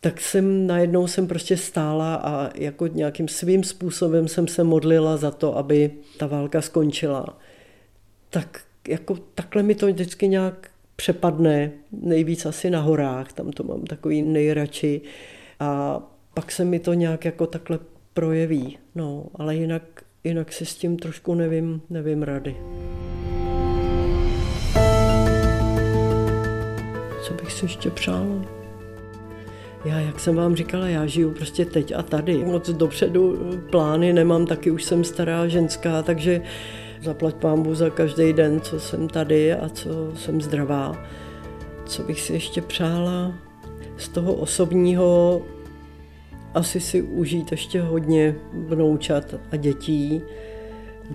tak 0.00 0.20
jsem 0.20 0.66
najednou 0.66 1.06
jsem 1.06 1.26
prostě 1.26 1.56
stála 1.56 2.14
a 2.14 2.50
jako 2.54 2.86
nějakým 2.86 3.28
svým 3.28 3.64
způsobem 3.64 4.28
jsem 4.28 4.48
se 4.48 4.64
modlila 4.64 5.16
za 5.16 5.30
to, 5.30 5.56
aby 5.56 5.90
ta 6.16 6.26
válka 6.26 6.62
skončila. 6.62 7.38
Tak 8.30 8.60
jako 8.88 9.18
takhle 9.34 9.62
mi 9.62 9.74
to 9.74 9.86
vždycky 9.86 10.28
nějak 10.28 10.70
přepadne, 10.96 11.70
nejvíc 11.92 12.46
asi 12.46 12.70
na 12.70 12.80
horách, 12.80 13.32
tam 13.32 13.50
to 13.50 13.64
mám 13.64 13.84
takový 13.84 14.22
nejradši. 14.22 15.00
A 15.60 16.00
pak 16.34 16.52
se 16.52 16.64
mi 16.64 16.78
to 16.78 16.94
nějak 16.94 17.24
jako 17.24 17.46
takhle 17.46 17.78
projeví. 18.14 18.78
No, 18.94 19.26
ale 19.34 19.56
jinak, 19.56 19.82
jinak 20.24 20.52
si 20.52 20.66
s 20.66 20.74
tím 20.74 20.96
trošku 20.96 21.34
nevím, 21.34 21.82
nevím 21.90 22.22
rady. 22.22 22.56
Co 27.22 27.34
bych 27.34 27.52
si 27.52 27.64
ještě 27.64 27.90
přála? 27.90 28.56
Já, 29.84 30.00
jak 30.00 30.20
jsem 30.20 30.36
vám 30.36 30.56
říkala, 30.56 30.88
já 30.88 31.06
žiju 31.06 31.30
prostě 31.30 31.64
teď 31.64 31.92
a 31.96 32.02
tady. 32.02 32.44
Moc 32.44 32.70
dopředu 32.70 33.50
plány 33.70 34.12
nemám, 34.12 34.46
taky 34.46 34.70
už 34.70 34.84
jsem 34.84 35.04
stará 35.04 35.48
ženská, 35.48 36.02
takže 36.02 36.42
Zaplať 37.02 37.34
pámbu 37.34 37.74
za 37.74 37.90
každý 37.90 38.32
den, 38.32 38.60
co 38.60 38.80
jsem 38.80 39.08
tady 39.08 39.52
a 39.52 39.68
co 39.68 40.16
jsem 40.16 40.40
zdravá. 40.40 41.04
Co 41.86 42.02
bych 42.02 42.20
si 42.20 42.32
ještě 42.32 42.62
přála 42.62 43.34
z 43.96 44.08
toho 44.08 44.34
osobního, 44.34 45.42
asi 46.54 46.80
si 46.80 47.02
užít 47.02 47.50
ještě 47.50 47.80
hodně 47.80 48.34
vnoučat 48.52 49.34
a 49.52 49.56
dětí. 49.56 50.22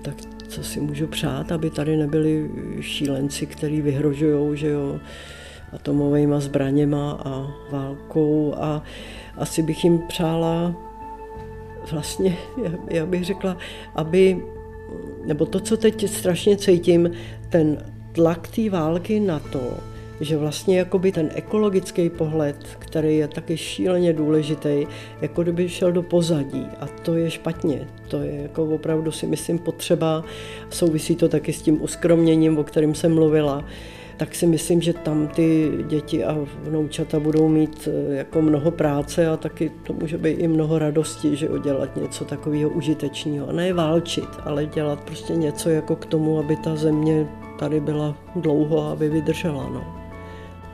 Tak 0.02 0.15
co 0.48 0.63
si 0.63 0.80
můžu 0.80 1.08
přát, 1.08 1.52
aby 1.52 1.70
tady 1.70 1.98
nebyli 1.98 2.50
šílenci, 2.82 3.46
kteří 3.46 3.82
vyhrožují, 3.82 4.58
že 4.58 4.67
jo, 4.67 5.00
atomovými 5.74 6.36
zbraněma 6.38 7.12
a 7.26 7.52
válkou 7.72 8.54
a 8.58 8.84
asi 9.38 9.63
bych 9.63 9.84
jim 9.84 10.00
přála 10.08 10.76
vlastně, 11.91 12.38
já 12.88 13.06
bych 13.06 13.26
řekla, 13.26 13.58
aby 13.96 14.44
nebo 15.26 15.46
to, 15.46 15.60
co 15.60 15.78
teď 15.78 16.10
strašně 16.10 16.58
cítím, 16.58 17.12
ten 17.50 17.78
tlak 18.12 18.48
té 18.48 18.70
války 18.70 19.20
na 19.20 19.40
to, 19.40 19.78
že 20.22 20.38
vlastně 20.38 20.78
jakoby 20.78 21.12
ten 21.12 21.30
ekologický 21.36 22.10
pohled, 22.10 22.68
který 22.80 23.18
je 23.18 23.28
taky 23.28 23.58
šíleně 23.58 24.14
důležitý, 24.14 24.88
jako 25.22 25.44
kdyby 25.44 25.70
šel 25.70 25.92
do 25.92 26.04
pozadí. 26.04 26.68
A 26.80 26.88
to 26.88 27.16
je 27.16 27.32
špatně. 27.32 27.88
To 28.08 28.22
je 28.22 28.36
jako 28.42 28.66
opravdu 28.66 29.12
si 29.12 29.28
myslím 29.28 29.60
potřeba, 29.60 30.24
souvisí 30.70 31.16
to 31.16 31.30
taky 31.30 31.54
s 31.54 31.62
tím 31.62 31.84
uskromněním, 31.84 32.58
o 32.58 32.64
kterém 32.64 32.96
jsem 32.96 33.14
mluvila, 33.14 33.66
tak 34.22 34.36
si 34.36 34.48
myslím, 34.48 34.82
že 34.82 34.94
tam 34.94 35.28
ty 35.28 35.72
děti 35.88 36.24
a 36.24 36.38
vnoučata 36.64 37.20
budou 37.20 37.48
mít 37.48 37.90
eh, 37.92 38.16
jako 38.16 38.42
mnoho 38.42 38.72
práce 38.72 39.28
a 39.28 39.38
taky 39.38 39.72
to 39.84 39.94
může 39.94 40.18
být 40.18 40.34
i 40.34 40.48
mnoho 40.48 40.80
radosti, 40.80 41.36
že 41.36 41.50
udělat 41.50 41.96
něco 41.96 42.26
takového 42.26 42.70
užitečného. 42.70 43.50
A 43.50 43.52
ne 43.52 43.74
válčit, 43.74 44.30
ale 44.46 44.66
dělat 44.66 45.02
prostě 45.04 45.34
něco 45.34 45.70
jako 45.70 45.96
k 45.96 46.06
tomu, 46.06 46.40
aby 46.40 46.56
ta 46.56 46.76
země 46.76 47.28
tady 47.60 47.80
byla 47.80 48.18
dlouho 48.36 48.88
a 48.88 48.92
aby 48.92 49.10
vydržela. 49.10 49.70
No. 49.74 49.96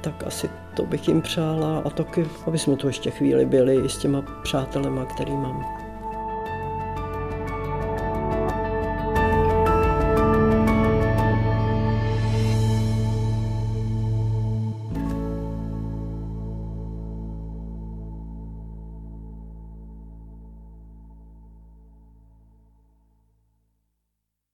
Tak 0.02 0.24
asi 0.28 0.50
to 0.76 0.84
bych 0.84 1.08
jim 1.08 1.22
přála 1.22 1.82
a 1.86 1.90
taky, 1.90 2.28
aby 2.48 2.58
jsme 2.58 2.76
tu 2.76 2.88
ještě 2.88 3.12
chvíli 3.12 3.46
byli 3.46 3.76
i 3.76 3.90
s 3.90 3.98
těma 3.98 4.22
přátelema, 4.44 5.06
který 5.06 5.32
mám. 5.32 5.77